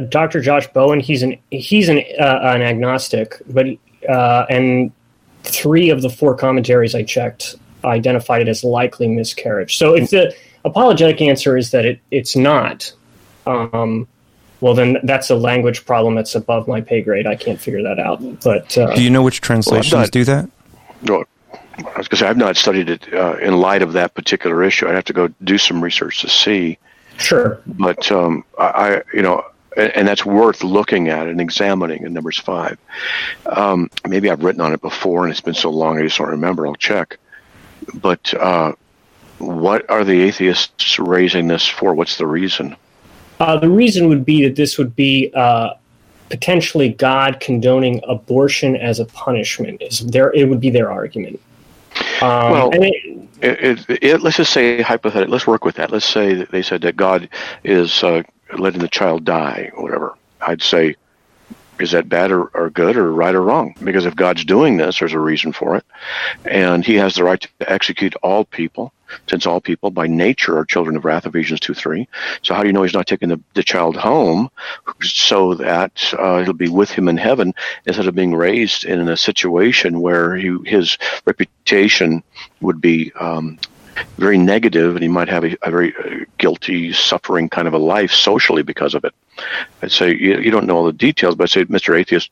[0.08, 0.40] Dr.
[0.40, 3.66] Josh Bowen, he's an he's an uh, an agnostic, but
[4.08, 4.92] uh, and
[5.44, 9.76] three of the four commentaries I checked identified it as likely miscarriage.
[9.76, 10.34] So if the
[10.64, 12.92] apologetic answer is that it, it's not,
[13.46, 14.06] um,
[14.60, 17.26] well, then that's a language problem that's above my pay grade.
[17.26, 18.20] I can't figure that out.
[18.42, 20.48] But uh, Do you know which translations not- do that?
[21.02, 21.24] No,
[21.78, 24.62] I was going to say I've not studied it uh, in light of that particular
[24.62, 24.86] issue.
[24.86, 26.78] I'd have to go do some research to see.
[27.18, 29.44] sure, But um, I, I, you know,
[29.76, 32.78] and, that's worth looking at and examining in Numbers five.
[33.46, 36.28] Um, maybe I've written on it before, and it's been so long I just don't
[36.28, 36.66] remember.
[36.66, 37.18] I'll check.
[37.94, 38.72] But uh,
[39.38, 41.94] what are the atheists raising this for?
[41.94, 42.76] What's the reason?
[43.40, 45.74] uh, the reason would be that this would be uh,
[46.30, 49.82] potentially God condoning abortion as a punishment.
[49.82, 50.32] Is there?
[50.32, 51.40] It would be their argument.
[52.20, 55.32] Um, Well- it, It, it, let's just say hypothetically.
[55.32, 55.90] Let's work with that.
[55.90, 57.28] Let's say that they said that God
[57.64, 58.22] is uh,
[58.58, 60.14] letting the child die, or whatever.
[60.40, 60.96] I'd say,
[61.78, 63.74] is that bad or, or good or right or wrong?
[63.82, 65.84] Because if God's doing this, there's a reason for it,
[66.44, 68.92] and He has the right to execute all people,
[69.28, 71.26] since all people by nature are children of wrath.
[71.26, 72.08] Ephesians two three.
[72.42, 74.50] So how do you know He's not taking the, the child home
[75.00, 77.52] so that uh, he'll be with Him in heaven
[77.84, 82.22] instead of being raised in a situation where he, his reputation
[82.60, 83.58] would be um,
[84.16, 87.78] very negative, and he might have a, a very uh, guilty, suffering kind of a
[87.78, 89.14] life socially because of it.
[89.82, 91.98] I'd say you, you don't know all the details, but I'd say, Mr.
[91.98, 92.30] Atheist,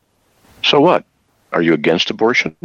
[0.63, 1.05] so what?
[1.53, 2.57] Are you against abortion?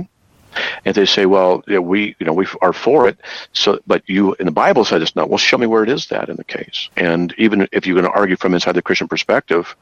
[0.86, 3.20] And they say, well, we, you know, we are for it.
[3.54, 5.30] So, but you, in the Bible said it's not.
[5.30, 6.90] Well, show me where it is that in the case.
[6.96, 9.76] And even if you're going to argue from inside the Christian perspective,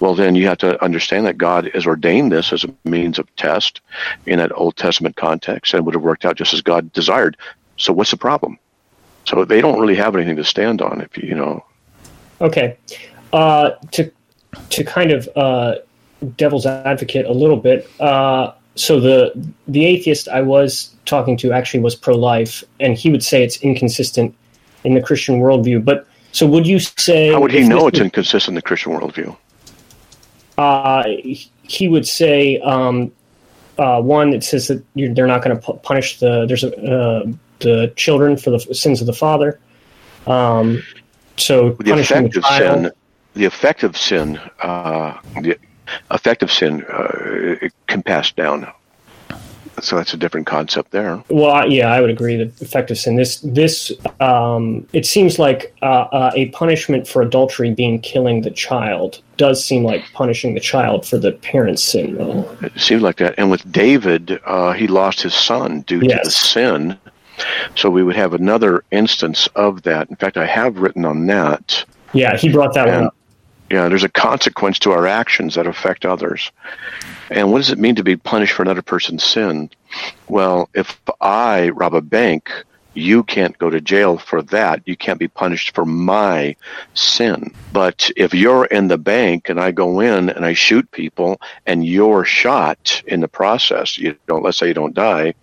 [0.00, 3.34] well, then you have to understand that God has ordained this as a means of
[3.36, 3.80] test
[4.26, 7.36] in that Old Testament context and would have worked out just as God desired.
[7.84, 8.58] So what's the problem?
[9.24, 11.64] So they don't really have anything to stand on if you, know.
[12.40, 12.76] Okay.
[13.32, 14.10] Uh, to
[14.70, 15.76] to kind of uh,
[16.36, 17.88] devil's advocate a little bit.
[18.00, 19.32] Uh, so the
[19.68, 23.58] the atheist I was talking to actually was pro life, and he would say it's
[23.58, 24.34] inconsistent
[24.84, 25.84] in the Christian worldview.
[25.84, 27.32] But so would you say?
[27.32, 29.36] How would he know it's was- inconsistent in the Christian worldview?
[30.58, 31.04] uh,
[31.62, 33.12] he would say um,
[33.78, 37.24] uh, one it says that they're not going to pu- punish the there's a, uh,
[37.60, 39.58] the children for the sins of the father.
[40.26, 40.82] Um,
[41.36, 42.92] so the effect the of sin,
[43.34, 45.58] the effect of sin, uh, the
[46.10, 47.08] effect of sin uh,
[47.60, 48.70] it can pass down.
[49.80, 51.22] So that's a different concept there.
[51.28, 53.16] Well, I- yeah, I would agree that effective sin.
[53.16, 53.90] This this
[54.20, 59.64] um, it seems like uh, uh, a punishment for adultery being killing the child does
[59.64, 62.14] seem like punishing the child for the parent's sin.
[62.16, 62.56] Though.
[62.62, 63.34] It seems like that.
[63.36, 66.96] And with David, uh, he lost his son due to the sin.
[67.76, 70.08] So we would have another instance of that.
[70.10, 71.84] In fact, I have written on that.
[72.12, 73.16] Yeah, he brought that one And up.
[73.70, 76.52] yeah, there's a consequence to our actions that affect others.
[77.30, 79.70] And what does it mean to be punished for another person's sin?
[80.28, 82.50] Well, if I rob a bank,
[82.94, 84.82] you can't go to jail for that.
[84.86, 86.56] You can't be punished for my
[86.94, 87.52] sin.
[87.72, 91.84] But if you're in the bank and I go in and I shoot people and
[91.84, 95.34] you're shot in the process, you don't, let's say you don't die,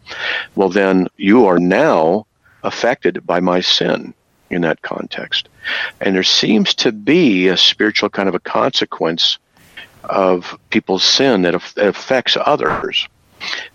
[0.55, 2.25] well, then you are now
[2.63, 4.13] affected by my sin
[4.49, 5.49] in that context.
[5.99, 9.37] And there seems to be a spiritual kind of a consequence
[10.03, 13.07] of people's sin that, aff- that affects others.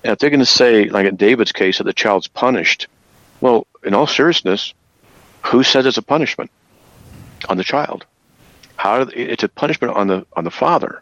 [0.04, 2.88] And if they're going to say, like in David's case, that the child's punished,
[3.46, 4.74] well, in all seriousness,
[5.42, 6.50] who says it's a punishment
[7.48, 8.04] on the child?
[8.76, 11.00] How it's a punishment on the on the father,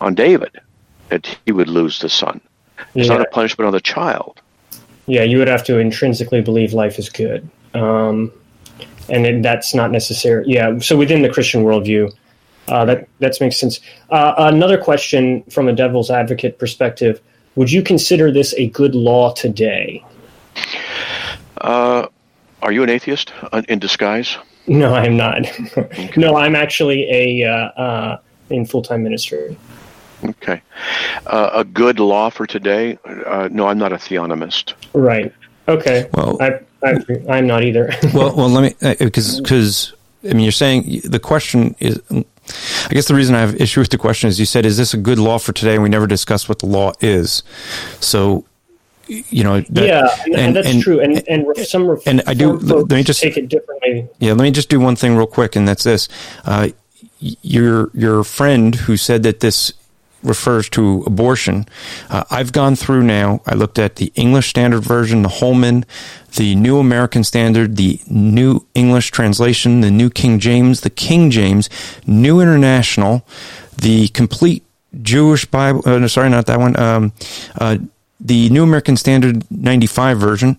[0.00, 0.50] on David,
[1.10, 2.40] that he would lose the son.
[2.94, 3.14] It's Yeah.
[3.14, 4.40] not a punishment on the child.
[5.06, 8.32] Yeah, you would have to intrinsically believe life is good, um,
[9.08, 10.44] and then that's not necessary.
[10.48, 12.12] Yeah, so within the Christian worldview,
[12.66, 13.78] uh, that that makes sense.
[14.10, 17.20] Uh, another question from a devil's advocate perspective:
[17.54, 20.02] Would you consider this a good law today?
[21.66, 22.06] Uh,
[22.62, 24.36] are you an atheist uh, in disguise?
[24.68, 25.42] No, I am not.
[26.16, 28.18] no, I'm actually a uh, uh,
[28.50, 29.58] in full time ministry.
[30.24, 30.62] Okay.
[31.26, 32.98] Uh, a good law for today?
[33.04, 34.74] Uh, no, I'm not a theonomist.
[34.94, 35.32] Right.
[35.68, 36.08] Okay.
[36.14, 36.94] Well- I, I
[37.28, 37.92] I'm not either.
[38.14, 39.92] well, well, let me because because
[40.24, 42.00] I mean you're saying the question is.
[42.88, 44.94] I guess the reason I have issue with the question is you said, "Is this
[44.94, 47.42] a good law for today?" And we never discussed what the law is.
[47.98, 48.44] So,
[49.08, 51.00] you know, that- yeah, and, that's true.
[51.00, 54.06] And and re- some ref- and I do- let me just- take it differently.
[54.18, 56.08] Yeah, let me just do one thing real quick, and that's this:
[56.44, 56.68] uh,
[57.20, 59.72] your your friend who said that this
[60.22, 61.66] refers to abortion.
[62.10, 63.40] Uh, I've gone through now.
[63.46, 65.84] I looked at the English Standard Version, the Holman,
[66.36, 71.70] the New American Standard, the New English Translation, the New King James, the King James,
[72.06, 73.24] New International,
[73.76, 74.64] the Complete
[75.00, 75.82] Jewish Bible.
[75.86, 76.76] Uh, no, sorry, not that one.
[76.78, 77.12] Um,
[77.60, 77.76] uh,
[78.20, 80.56] the New American Standard 95 version.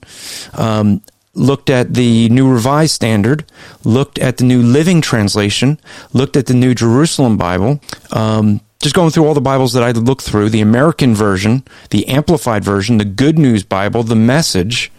[0.54, 1.02] Um,
[1.34, 3.46] looked at the New Revised Standard,
[3.84, 5.80] looked at the New Living Translation,
[6.12, 7.80] looked at the New Jerusalem Bible.
[8.12, 12.08] Um, just going through all the Bibles that I looked through the American version, the
[12.08, 14.92] Amplified version, the Good News Bible, the Message,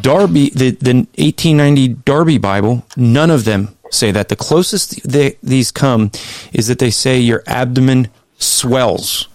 [0.00, 4.28] Darby, the, the 1890 Darby Bible, none of them say that.
[4.28, 6.10] The closest they, these come
[6.52, 9.28] is that they say your abdomen swells.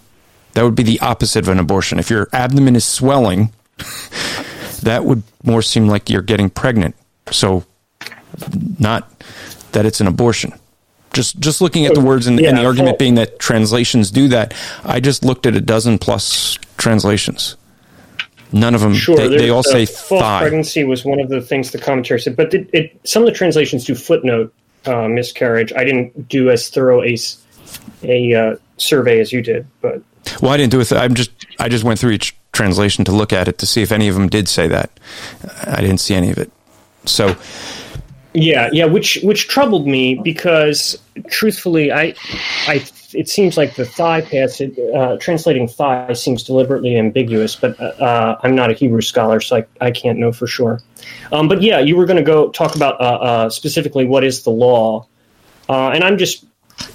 [0.56, 1.98] That would be the opposite of an abortion.
[1.98, 3.52] If your abdomen is swelling,
[4.84, 6.96] that would more seem like you're getting pregnant.
[7.30, 7.66] So,
[8.78, 9.06] not
[9.72, 10.54] that it's an abortion.
[11.12, 14.28] Just just looking at the words and, Yeah, and the argument being that translations do
[14.28, 14.54] that.
[14.82, 17.56] I just looked at a dozen plus translations.
[18.50, 18.94] None of them.
[18.94, 20.40] Sure, they, they all say thigh.
[20.40, 23.34] pregnancy was one of the things the commentary said, but it, it, some of the
[23.34, 24.54] translations do footnote
[24.86, 25.74] uh, miscarriage.
[25.74, 27.18] I didn't do as thorough a,
[28.04, 30.00] a uh, survey as you did, but
[30.40, 30.92] Well, I didn't do it.
[30.92, 33.92] I'm just I just went through each translation to look at it to see if
[33.92, 34.90] any of them did say that.
[35.64, 36.50] I didn't see any of it.
[37.04, 37.36] So
[38.36, 40.98] yeah, yeah, which which troubled me because
[41.28, 42.14] truthfully, I,
[42.66, 48.36] I it seems like the thigh passage uh, translating thigh seems deliberately ambiguous, but uh,
[48.42, 50.80] I'm not a Hebrew scholar, so I, I can't know for sure.
[51.32, 54.42] Um, but yeah, you were going to go talk about uh, uh, specifically what is
[54.42, 55.06] the law,
[55.70, 56.44] uh, and I'm just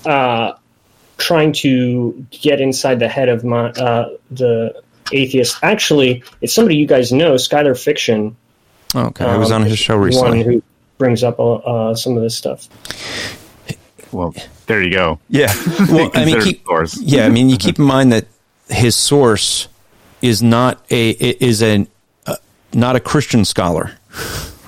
[0.05, 0.53] uh,
[1.22, 4.82] trying to get inside the head of my uh, the
[5.13, 5.57] atheist.
[5.61, 8.36] Actually, it's somebody you guys know, Skylar Fiction.
[8.95, 10.30] okay, I was um, on his show recently.
[10.30, 10.55] One recently.
[10.55, 10.63] who
[10.97, 12.67] brings up uh, uh, some of this stuff.
[14.11, 14.34] Well,
[14.65, 15.19] there you go.
[15.30, 15.53] Yeah.
[15.89, 16.65] Well, I mean, keep,
[16.99, 17.26] yeah.
[17.26, 18.26] I mean, you keep in mind that
[18.69, 19.67] his source
[20.22, 21.88] is not a is a
[22.26, 22.36] uh,
[22.74, 23.91] not a Christian scholar,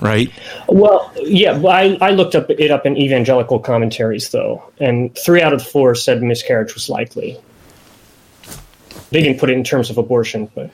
[0.04, 0.30] right?
[0.68, 5.52] Well, yeah, I, I looked up it up in evangelical commentaries though, and three out
[5.52, 7.40] of four said miscarriage was likely.
[9.10, 10.70] They didn't put it in terms of abortion, but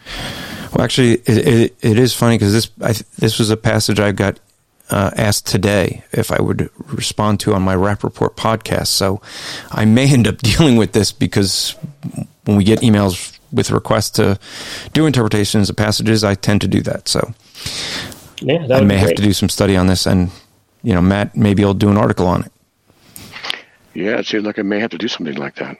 [0.74, 4.12] Well, actually, it, it, it is funny because this I, this was a passage I
[4.12, 4.40] got
[4.90, 8.88] uh, asked today if I would respond to on my Rap Report podcast.
[8.88, 9.20] So
[9.70, 11.76] I may end up dealing with this because
[12.44, 14.38] when we get emails with requests to
[14.92, 17.08] do interpretations of passages, I tend to do that.
[17.08, 17.32] So
[18.40, 20.30] yeah, that I may have to do some study on this, and
[20.82, 22.52] you know, Matt, maybe I'll do an article on it.
[23.94, 25.76] Yeah, it seems like I may have to do something like that.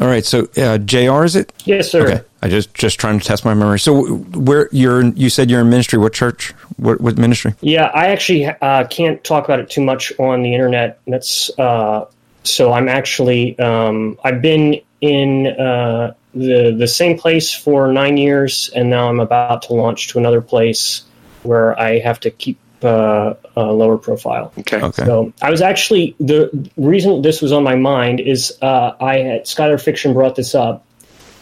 [0.00, 1.24] All right, so uh, Jr.
[1.24, 1.52] Is it?
[1.64, 2.04] Yes, sir.
[2.04, 3.78] Okay, I just just trying to test my memory.
[3.78, 5.98] So where you're you said you're in ministry?
[5.98, 6.50] What church?
[6.76, 7.54] What what ministry?
[7.60, 10.98] Yeah, I actually uh, can't talk about it too much on the internet.
[11.06, 12.06] That's uh,
[12.42, 18.70] so I'm actually um, I've been in uh, the the same place for nine years,
[18.74, 21.02] and now I'm about to launch to another place
[21.42, 24.52] where I have to keep uh, a lower profile.
[24.58, 24.80] Okay.
[24.80, 25.04] Okay.
[25.04, 29.44] So I was actually the reason this was on my mind is uh, I had
[29.44, 30.84] Skylar Fiction brought this up,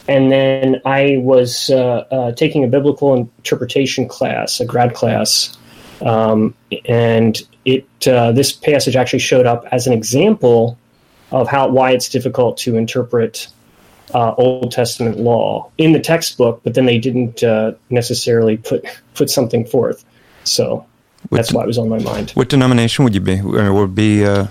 [0.09, 1.77] and then I was uh,
[2.11, 5.57] uh, taking a biblical interpretation class, a grad class,
[6.01, 6.55] um,
[6.87, 10.79] and it uh, this passage actually showed up as an example
[11.31, 13.49] of how why it's difficult to interpret
[14.15, 18.85] uh, Old Testament law in the textbook, but then they didn't uh, necessarily put
[19.15, 20.05] put something forth.
[20.45, 20.87] So
[21.31, 22.31] that's why it was on my mind.
[22.33, 23.41] What denomination would you be?
[23.41, 24.49] Or would be uh,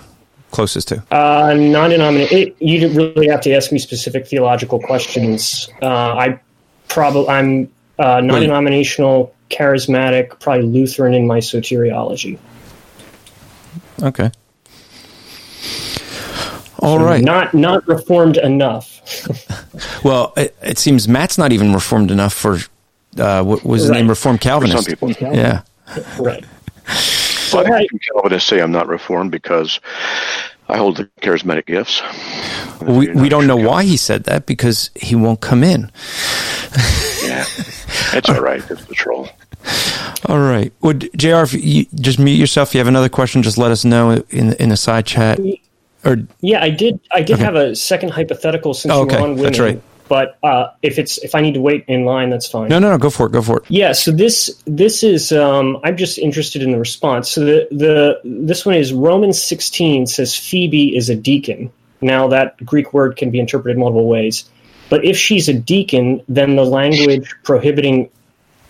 [0.51, 1.03] closest to?
[1.11, 2.55] Uh, non-denominational.
[2.59, 5.69] You didn't really have to ask me specific theological questions.
[5.81, 6.39] Uh, I
[6.87, 12.39] probably I'm uh, non-denominational, charismatic, probably Lutheran in my soteriology.
[14.01, 14.31] Okay.
[16.81, 17.23] All right.
[17.23, 19.01] Not not reformed enough.
[20.03, 22.57] Well, it, it seems Matt's not even reformed enough for
[23.17, 23.97] uh, what was his Right.
[23.99, 24.09] name?
[24.09, 24.87] Reformed For some Calvinist.
[24.87, 25.11] people.
[25.11, 25.61] Yeah.
[26.19, 26.43] right.
[27.51, 27.87] But right.
[28.13, 29.79] Calvinists say I'm not reformed because
[30.69, 32.01] I hold the charismatic gifts.
[32.81, 33.67] Well, we we don't know sure.
[33.69, 35.91] why he said that because he won't come in.
[37.23, 37.45] Yeah,
[38.11, 38.63] that's all right.
[38.69, 39.29] It's the troll.
[40.27, 40.71] All right.
[40.81, 41.43] Well, d- Jr.
[41.43, 42.69] If you just mute yourself.
[42.69, 45.39] If you have another question, just let us know in in the side chat.
[46.05, 46.99] Or Yeah, I did.
[47.11, 49.21] I did have a second hypothetical since Oh, you were okay.
[49.23, 49.43] on women.
[49.43, 49.81] That's right.
[50.07, 52.67] But uh, if it's if I need to wait in line, that's fine.
[52.69, 52.97] no, no, no.
[52.97, 53.31] Go for it.
[53.31, 53.63] Go for it.
[53.69, 57.29] Yeah, so this this is um, I'm just interested in the response.
[57.31, 61.71] So the the this one is Romans 16 says Phoebe is a deacon.
[62.01, 64.43] Now that Greek word can be interpreted multiple ways,
[64.89, 68.09] but if she's a deacon, then the language prohibiting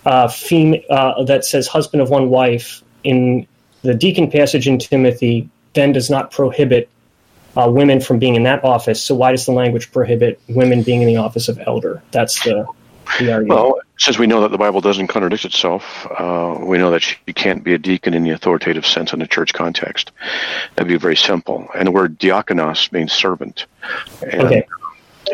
[0.06, 3.48] uh, fem- uh, that says husband of one wife in
[3.82, 6.88] the deacon passage in Timothy then does not prohibit
[7.56, 9.02] uh, women from being in that office.
[9.02, 12.02] So why does the language prohibit women being in the office of elder?
[12.10, 12.66] That's the
[13.18, 13.60] the argument.
[13.60, 17.16] Well, since we know that the Bible doesn't contradict itself, uh, we know that she
[17.34, 20.12] can't be a deacon in the authoritative sense in a church context.
[20.74, 21.68] That'd be very simple.
[21.74, 23.66] And the word diakonos means servant.
[24.22, 24.66] And Okay.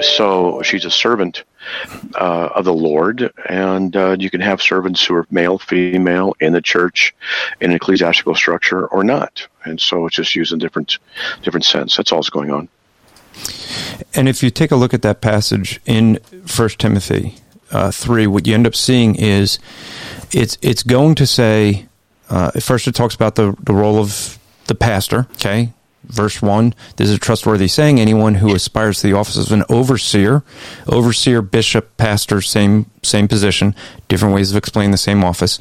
[0.00, 1.44] So she's a servant
[2.14, 6.52] uh, of the Lord, and uh, you can have servants who are male, female in
[6.52, 7.14] the church,
[7.60, 9.46] in an ecclesiastical structure, or not.
[9.64, 10.98] And so it's just used in different
[11.42, 11.96] different sense.
[11.96, 12.68] That's all that's going on.
[14.14, 17.36] And if you take a look at that passage in First Timothy
[17.70, 19.58] uh, three, what you end up seeing is
[20.32, 21.86] it's it's going to say
[22.30, 25.26] uh, first it talks about the the role of the pastor.
[25.32, 25.72] Okay,
[26.08, 28.00] verse 1 this is a trustworthy saying.
[28.00, 30.42] Anyone who aspires to the office of an overseer
[30.86, 33.74] overseer bishop pastor same same position
[34.08, 35.58] different ways of explaining the same office.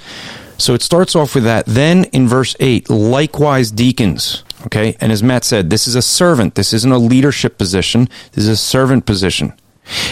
[0.57, 1.65] So it starts off with that.
[1.67, 4.95] Then in verse 8 likewise deacons okay?
[4.99, 6.55] And as matt said this is a servant.
[6.55, 8.09] This isn't a leadership position.
[8.33, 9.53] This is a servant position.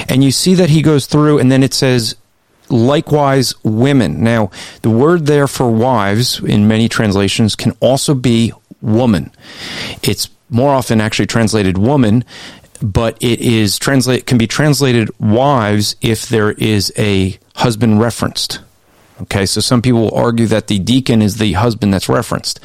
[0.07, 2.15] And you see that he goes through and then it says
[2.69, 4.23] likewise women.
[4.23, 4.49] Now
[4.81, 8.53] the word there for wives in many translations can also be
[8.85, 9.31] woman.
[10.03, 12.23] It's more often actually translated woman,
[12.81, 18.59] but it is translate can be translated wives if there is a husband referenced.
[19.23, 22.59] Okay, so some people will argue that the deacon is the husband that's referenced.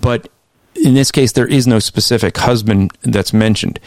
[0.00, 0.28] But
[0.74, 3.78] in this case, there is no specific husband that's mentioned.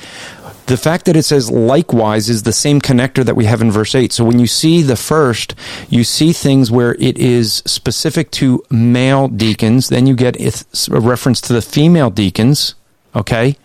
[0.68, 3.94] The fact that it says likewise is the same connector that we have in verse
[3.94, 4.14] 8.
[4.14, 5.54] So when you see the first,
[5.90, 9.90] you see things where it is specific to male deacons.
[9.90, 12.76] Then you get a reference to the female deacons.
[13.14, 13.58] Okay.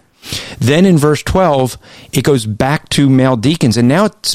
[0.59, 1.78] Then in verse 12,
[2.12, 4.30] it goes back to male deacons, and now it's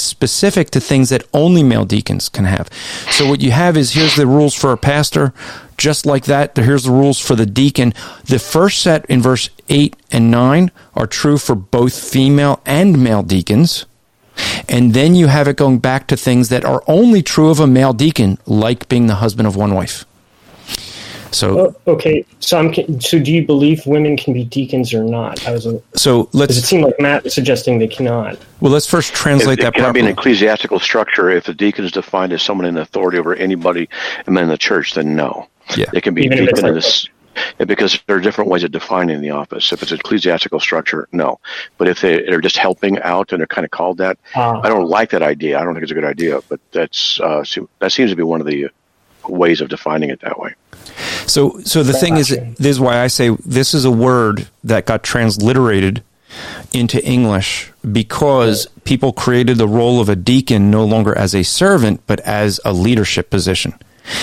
[0.00, 2.70] specific to things that only male deacons can have.
[3.10, 5.34] So what you have is here's the rules for a pastor,
[5.76, 6.56] just like that.
[6.56, 7.92] Here's the rules for the deacon.
[8.24, 13.22] The first set in verse 8 and 9 are true for both female and male
[13.22, 13.86] deacons.
[14.68, 17.66] And then you have it going back to things that are only true of a
[17.66, 20.04] male deacon, like being the husband of one wife.
[21.32, 25.46] So oh, okay, so I'm so do you believe women can be deacons or not?
[25.46, 26.56] I was a, so let's.
[26.56, 28.38] It seemed like Matt was suggesting they cannot.
[28.60, 29.76] Well, let's first translate it, that.
[29.76, 31.28] It can be an ecclesiastical structure.
[31.28, 33.88] If the deacon is defined as someone in authority over anybody
[34.26, 35.48] and in the church, then no.
[35.74, 37.08] Yeah, it can be Even deacon in this.
[37.58, 39.70] Because there are different ways of defining the office.
[39.70, 41.38] If it's an ecclesiastical structure, no.
[41.76, 44.70] But if they are just helping out and they're kind of called that, uh, I
[44.70, 45.60] don't like that idea.
[45.60, 46.40] I don't think it's a good idea.
[46.48, 47.44] But that's uh,
[47.80, 48.70] that seems to be one of the
[49.28, 50.54] ways of defining it that way.
[51.26, 54.86] So, so the thing is, this is why I say this is a word that
[54.86, 56.02] got transliterated
[56.72, 62.02] into English because people created the role of a deacon no longer as a servant,
[62.06, 63.74] but as a leadership position.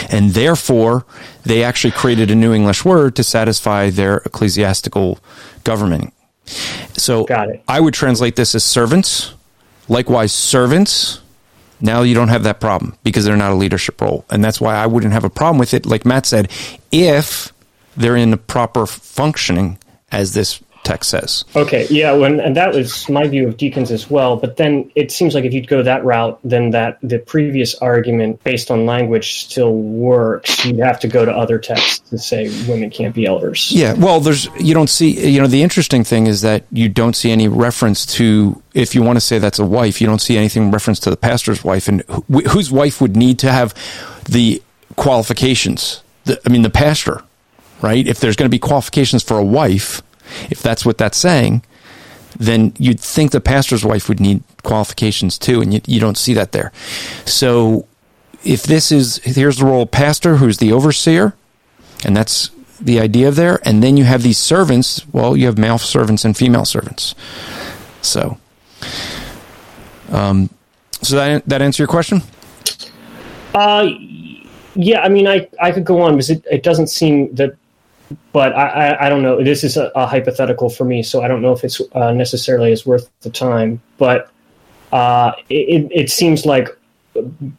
[0.10, 1.06] And therefore,
[1.44, 5.20] they actually created a new English word to satisfy their ecclesiastical
[5.64, 6.14] government.
[6.94, 7.26] So
[7.68, 9.34] I would translate this as servants.
[9.88, 11.22] Likewise, servants
[11.84, 14.26] now you don't have that problem because they're not a leadership role.
[14.30, 16.50] And that's why I wouldn't have a problem with it, like Matt said,
[16.92, 17.52] if
[17.98, 19.78] they're in the proper functioning
[20.10, 21.46] as this text says.
[21.56, 24.36] Okay, yeah, when, and that was my view of deacons as well.
[24.36, 28.44] But then it seems like if you'd go that route, then that the previous argument
[28.44, 30.66] based on language still works.
[30.66, 33.72] You'd have to go to other texts to say women can't be elders.
[33.72, 37.16] Yeah, well, there's you don't see you know the interesting thing is that you don't
[37.16, 40.38] see any reference to if you want to say that's a wife, you don't see
[40.38, 43.74] anything reference to the pastor's wife and wh- whose wife would need to have
[44.26, 44.62] the
[44.96, 46.02] qualifications.
[46.26, 47.24] The, I mean, the pastor,
[47.82, 48.06] right?
[48.08, 50.02] If there's going to be qualifications for a wife
[50.50, 51.64] if that's what that's saying,
[52.38, 56.34] then you'd think the pastor's wife would need qualifications too, and you, you don't see
[56.34, 56.72] that there.
[57.26, 57.88] So
[58.44, 61.36] if this is, here's the role of pastor, who's the overseer,
[62.06, 62.50] and that's
[62.82, 66.36] the idea there, and then you have these servants, well, you have male servants and
[66.36, 67.16] female servants.
[68.02, 68.38] So,
[70.12, 70.50] um,
[71.02, 72.22] so that, that answer your question?
[73.54, 73.88] Uh,
[74.76, 77.56] yeah, I mean, I, I could go on because it, it doesn't seem that
[78.32, 79.44] but I, I, I, don't know.
[79.44, 82.72] This is a, a, hypothetical for me, so I don't know if it's uh, necessarily
[82.72, 83.82] is worth the time.
[83.98, 84.32] But
[84.92, 86.70] uh, it, it seems like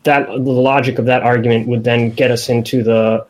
[0.03, 3.27] that the logic of that argument would then get us into the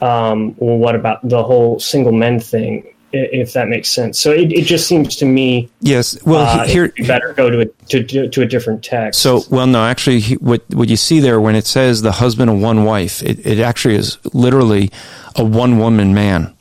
[0.00, 2.94] um, well, what about the whole single men thing?
[3.10, 5.70] If that makes sense, so it, it just seems to me.
[5.80, 9.22] Yes, well, uh, here better go to a to, to a different text.
[9.22, 12.60] So, well, no, actually, what what you see there when it says the husband of
[12.60, 14.90] one wife, it, it actually is literally
[15.36, 16.54] a one woman man.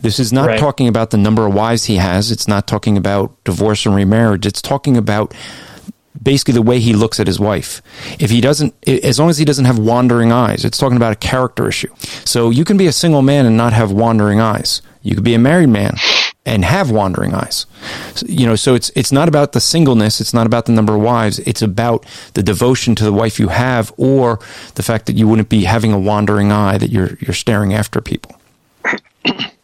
[0.00, 0.58] This is not right.
[0.58, 2.30] talking about the number of wives he has.
[2.30, 4.46] It's not talking about divorce and remarriage.
[4.46, 5.34] It's talking about
[6.20, 7.82] basically the way he looks at his wife.
[8.18, 11.16] If he doesn't, as long as he doesn't have wandering eyes, it's talking about a
[11.16, 11.92] character issue.
[12.24, 14.82] So you can be a single man and not have wandering eyes.
[15.02, 15.94] You could be a married man
[16.44, 17.66] and have wandering eyes.
[18.26, 21.00] You know, so it's it's not about the singleness, it's not about the number of
[21.00, 22.04] wives, it's about
[22.34, 24.40] the devotion to the wife you have or
[24.74, 28.00] the fact that you wouldn't be having a wandering eye that you're you're staring after
[28.00, 28.40] people.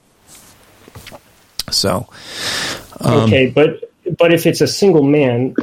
[1.75, 2.09] So,
[3.01, 5.55] um, okay, but but if it's a single man,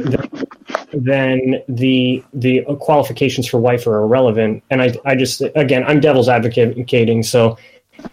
[0.93, 4.63] then the the qualifications for wife are irrelevant.
[4.69, 7.57] And I I just again I'm devil's advocating, so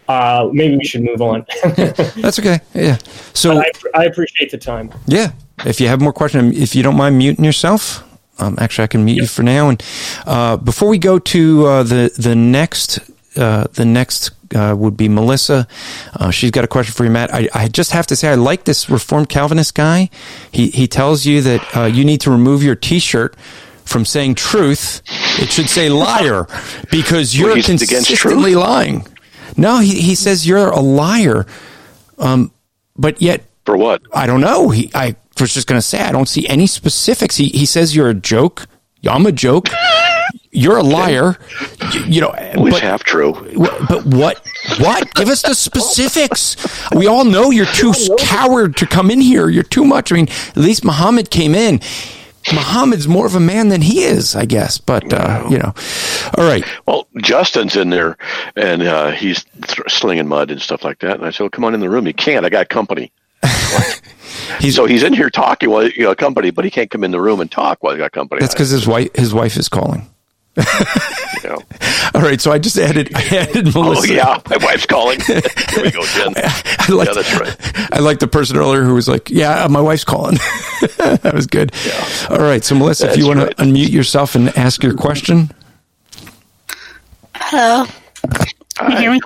[0.07, 1.45] uh, maybe we should move on.
[1.75, 2.59] That's okay.
[2.73, 2.97] Yeah.
[3.33, 4.91] So I, I appreciate the time.
[5.07, 5.31] Yeah.
[5.65, 8.03] If you have more questions, if you don't mind muting yourself,
[8.39, 9.69] um, actually, I can mute you for now.
[9.69, 9.83] And
[10.25, 12.99] uh, before we go to uh, the the next
[13.35, 15.67] uh, the next uh, would be Melissa.
[16.15, 17.33] Uh, she's got a question for you, Matt.
[17.33, 20.09] I, I, just have to say, I like this Reformed Calvinist guy.
[20.51, 23.35] He he tells you that uh, you need to remove your T-shirt
[23.85, 25.01] from saying truth.
[25.39, 26.47] It should say liar
[26.91, 29.05] because you're Well, consistently lying.
[29.55, 31.45] No, he he says you're a liar.
[32.17, 32.51] Um,
[32.97, 34.01] but yet For what?
[34.13, 34.69] I don't know.
[34.69, 37.37] He, I was just going to say, I don't see any specifics.
[37.37, 38.65] He, he says you're a joke.
[39.07, 39.69] I'm a joke.
[40.51, 41.37] You're a liar.
[41.93, 43.33] You, you know, least but, half true.
[43.87, 44.43] but what?
[44.79, 45.13] What?
[45.13, 46.55] Give us the specifics.
[46.91, 49.49] We all know you're too coward to come in here.
[49.49, 50.11] You're too much.
[50.11, 51.81] I mean, at least Muhammad came in.
[52.53, 54.79] Muhammad's more of a man than he is, I guess.
[54.79, 55.73] But uh, you know,
[56.37, 56.63] all right.
[56.87, 58.17] Well, Justin's in there,
[58.55, 61.17] and uh, he's th- slinging mud and stuff like that.
[61.17, 62.45] And I said, well, "Come on in the room." He can't.
[62.45, 63.11] I got company.
[64.59, 67.11] He's, So he's in here talking while you know company, but he can't come in
[67.11, 68.41] the room and talk while he got company.
[68.41, 70.09] that's because his wife his wife is calling.
[70.57, 70.63] You
[71.49, 71.61] know.
[72.13, 74.13] All right, so I just added I added Oh Melissa.
[74.13, 75.19] yeah, my wife's calling.
[75.25, 75.41] Here
[75.83, 76.33] we go, Jen.
[76.37, 77.93] I like Yeah, that's right.
[77.93, 80.35] I like the person earlier who was like, "Yeah, my wife's calling."
[80.97, 81.71] that was good.
[82.29, 83.57] All right, so Melissa, if you want right.
[83.57, 85.51] to unmute yourself and ask your question,
[87.35, 87.85] Hello.
[88.77, 89.19] Can you hear me?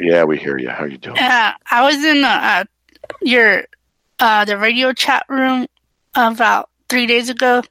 [0.00, 0.68] Yeah, we hear you.
[0.70, 1.18] How you doing?
[1.18, 2.64] Uh, I was in uh,
[3.22, 3.64] your
[4.18, 5.66] uh, the radio chat room
[6.14, 7.62] about three days ago,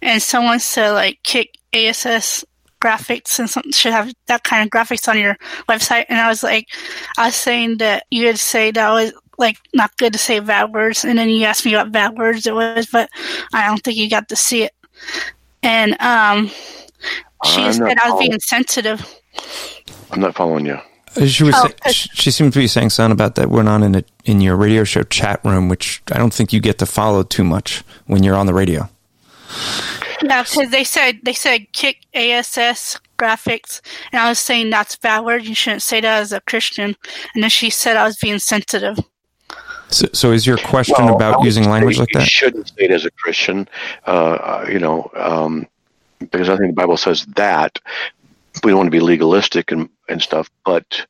[0.00, 2.44] and someone said like kick ASS
[2.82, 5.36] graphics and something should have that kind of graphics on your
[5.68, 6.04] website.
[6.08, 6.66] And I was like,
[7.16, 10.72] I was saying that you had say that was like not good to say bad
[10.72, 13.08] words, and then you asked me what bad words it was, but
[13.52, 14.74] I don't think you got to see it.
[15.62, 16.48] And um,
[17.44, 19.20] she I'm said I was being sensitive.
[20.10, 20.78] I'm not following you.
[21.16, 23.68] Uh, she was Oh, say, she, she seemed to be saying something about that went
[23.68, 26.78] on in a, in your radio show chat room, which I don't think you get
[26.78, 28.88] to follow too much when you're on the radio.
[30.22, 33.80] Yeah, because they said they said kick ASS graphics,
[34.12, 35.44] and I was saying that's a bad word.
[35.44, 36.96] You shouldn't say that as a Christian.
[37.34, 38.98] And then she said I was being sensitive.
[39.88, 42.20] So, so is your question Well, about using language like that?
[42.20, 43.68] you shouldn't say it as a Christian,
[44.06, 45.66] uh, uh, you know, um,
[46.18, 47.78] because I think the Bible says that
[48.64, 50.50] we don't want to be legalistic and, and stuff.
[50.64, 51.04] But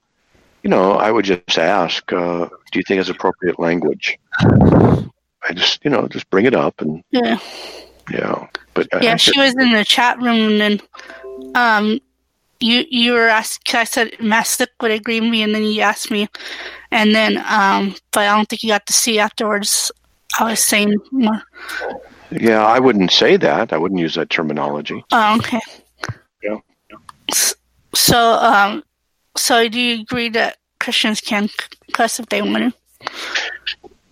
[0.62, 4.18] you know, I would just ask, uh, do you think it's appropriate language?
[4.40, 7.39] I just, you know, just bring it up and Yeah,
[8.10, 8.46] yeah.
[8.74, 9.16] But yeah.
[9.16, 10.80] She was in the chat room, and then
[11.54, 12.00] um,
[12.60, 13.74] you you were asked.
[13.74, 16.28] I said Matt Slick would agree with me, and then you asked me,
[16.90, 19.90] and then um, but I don't think you got to see afterwards.
[20.38, 21.42] I was saying more.
[22.30, 23.72] yeah, I wouldn't say that.
[23.72, 25.04] I wouldn't use that terminology.
[25.12, 25.60] Oh, okay.
[26.42, 26.58] Yeah.
[27.94, 28.82] So, um,
[29.36, 31.50] so do you agree that Christians can
[31.92, 33.10] cuss if they want to?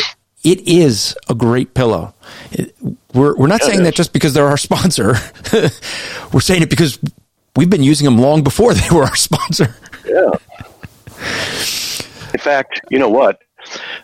[0.45, 2.15] it is a great pillow.
[2.51, 2.75] It-
[3.15, 5.15] We're, we're not saying that just because they're our sponsor.
[6.33, 6.99] we're saying it because
[7.57, 9.75] we've been using them long before they were our sponsor.
[10.07, 10.31] Yeah.
[12.33, 13.41] In fact, you know what?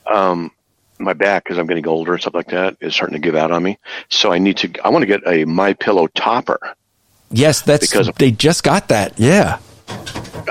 [0.06, 0.50] Um,
[0.98, 3.50] my back, as I'm getting older and stuff like that, is starting to give out
[3.50, 3.78] on me.
[4.10, 4.70] So I need to.
[4.84, 6.74] I want to get a My Pillow topper
[7.30, 9.18] Yes, that's Because- they just got that.
[9.18, 9.58] Yeah.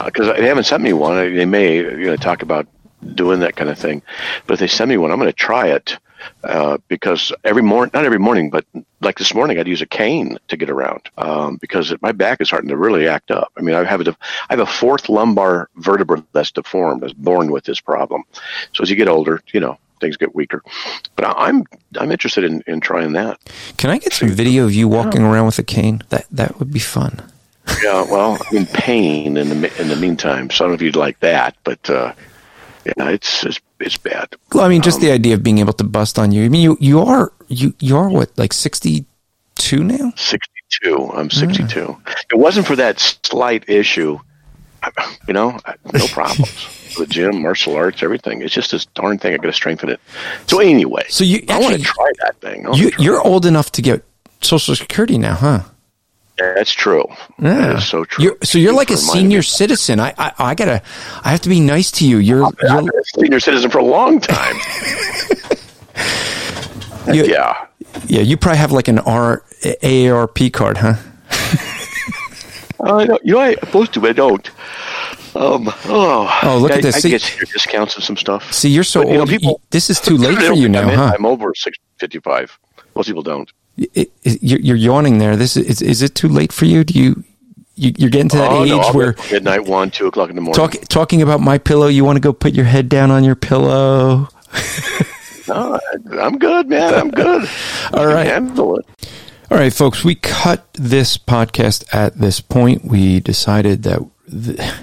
[0.06, 1.16] because they haven't sent me one.
[1.36, 2.68] They may you know talk about
[3.16, 4.02] doing that kind of thing,
[4.46, 5.98] but if they send me one, I'm going to try it
[6.44, 8.66] uh, because every morning, not every morning, but
[9.02, 12.42] like this morning, I'd use a cane to get around um, because it, my back
[12.42, 13.52] is starting to really act up.
[13.58, 14.16] I mean, I have a,
[14.50, 18.24] I have a fourth lumbar vertebra that's deformed, that's born with this problem.
[18.74, 20.64] So as you get older, you know things get weaker.
[21.16, 21.64] But I, I'm
[22.00, 23.40] I'm interested in, in trying that.
[23.78, 26.04] Can I get some video of you walking around with a cane?
[26.10, 27.22] That that would be fun.
[27.84, 30.82] Yeah, well, I'm in pain in the in the meantime, Some I don't know if
[30.82, 32.14] you'd like that, but uh,
[32.86, 34.36] yeah, it's it's, it's bad.
[34.54, 36.46] Well, I mean, just the um, idea of being able to bust on you.
[36.46, 39.06] I mean, you you are you you are what like sixty
[39.56, 40.14] two now?
[40.16, 41.12] 62.
[41.14, 41.98] I'm 62.
[42.32, 44.20] It wasn't for that slight issue,
[45.28, 45.58] you know,
[45.94, 46.94] no problems.
[46.98, 48.42] the gym, martial arts, everything.
[48.42, 49.34] It's just this darn thing.
[49.34, 50.00] I got to strengthen it.
[50.48, 52.68] So anyway, So you I want to try that thing.
[52.74, 54.04] You you're old enough to get
[54.42, 55.64] Social Security now, huh?
[56.38, 57.04] That's true.
[57.40, 57.54] Yeah.
[57.56, 58.24] That is so true.
[58.26, 60.00] You're, so you're like a Thanks for reminding senior citizen.
[60.00, 60.82] I, I I gotta
[61.24, 62.18] I have to be nice to you.
[62.18, 64.56] You're, I've you're been a senior citizen for a long time.
[67.08, 67.68] You- yeah.
[68.08, 68.20] yeah.
[68.22, 70.96] You probably have like an R AARP card, huh?
[72.84, 74.48] I know, you know, I'm supposed to, but I don't.
[75.36, 76.96] Um, oh, Oh, look I, at this.
[76.96, 78.52] I See- get senior discounts and some stuff.
[78.52, 79.32] See, you're so But, you know, old.
[79.32, 81.12] you- people- this is too late for you now, I'm, huh?
[81.18, 82.60] I'm over six, 55.
[82.96, 83.50] Most people don't.
[83.78, 85.36] It- it- you're, you're yawning there.
[85.36, 86.84] This is, is it too late for you?
[86.84, 87.24] Do you,
[87.76, 90.42] you you're getting to that oh, age no, where midnight, one, two o'clock in the
[90.42, 90.56] morning.
[90.56, 93.36] talk, talking about my pillow, you want to go put your head down on your
[93.36, 94.30] pillow?
[95.48, 95.80] No,
[96.20, 96.94] I'm good, man.
[96.94, 97.50] I'm good.
[97.94, 98.28] All right.
[98.28, 98.86] handle it.
[99.50, 102.84] All right, folks, we cut this podcast at this point.
[102.84, 104.10] We decided that th-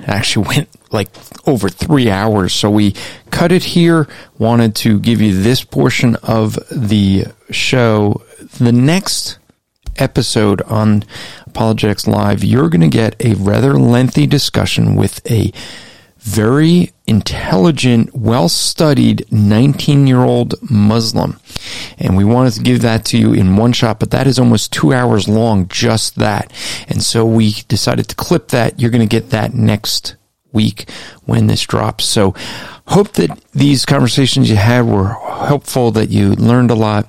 [0.06, 1.08] actually went like
[1.46, 2.52] over three hours.
[2.52, 2.94] So we
[3.30, 4.08] cut it here.
[4.38, 8.22] Wanted to give you this portion of the show.
[8.58, 9.38] The next
[9.96, 11.04] episode on
[11.46, 15.52] Apologetics Live, you're going to get a rather lengthy discussion with a
[16.24, 21.38] very intelligent, well studied 19 year old Muslim.
[21.98, 24.72] And we wanted to give that to you in one shot, but that is almost
[24.72, 26.52] two hours long, just that.
[26.88, 28.80] And so we decided to clip that.
[28.80, 30.16] You're going to get that next
[30.52, 30.88] week
[31.26, 32.06] when this drops.
[32.06, 32.34] So
[32.86, 37.06] hope that these conversations you had were helpful, that you learned a lot.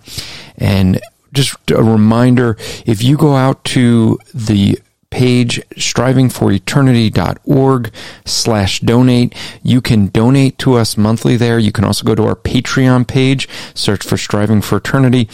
[0.57, 0.99] And
[1.31, 4.79] just a reminder, if you go out to the
[5.15, 7.91] page strivingforeternity.org
[8.25, 9.33] slash donate
[9.63, 13.47] you can donate to us monthly there you can also go to our patreon page
[13.73, 15.29] search for striving for eternity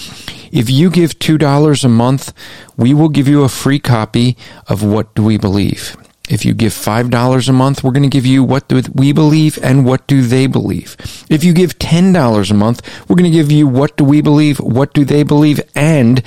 [0.51, 2.31] if you give $2 a month
[2.77, 4.37] we will give you a free copy
[4.67, 5.97] of what do we believe
[6.29, 9.59] if you give $5 a month, we're going to give you what do we believe
[9.61, 10.95] and what do they believe.
[11.29, 14.57] If you give $10 a month, we're going to give you what do we believe,
[14.59, 16.23] what do they believe, and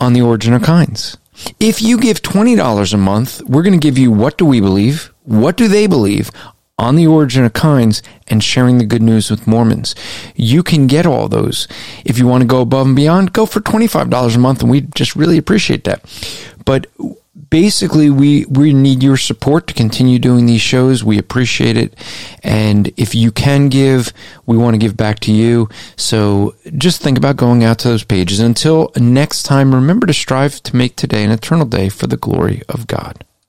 [0.00, 1.16] on the origin of kinds.
[1.60, 5.12] If you give $20 a month, we're going to give you what do we believe,
[5.24, 6.30] what do they believe,
[6.78, 9.94] on the origin of kinds, and sharing the good news with Mormons.
[10.36, 11.66] You can get all those.
[12.04, 14.82] If you want to go above and beyond, go for $25 a month, and we
[14.82, 16.04] just really appreciate that.
[16.64, 16.86] But
[17.50, 21.04] basically we we need your support to continue doing these shows.
[21.04, 21.94] We appreciate it.
[22.42, 24.12] And if you can give
[24.46, 25.68] we want to give back to you.
[25.96, 28.40] So just think about going out to those pages.
[28.40, 32.62] Until next time remember to strive to make today an eternal day for the glory
[32.68, 33.24] of god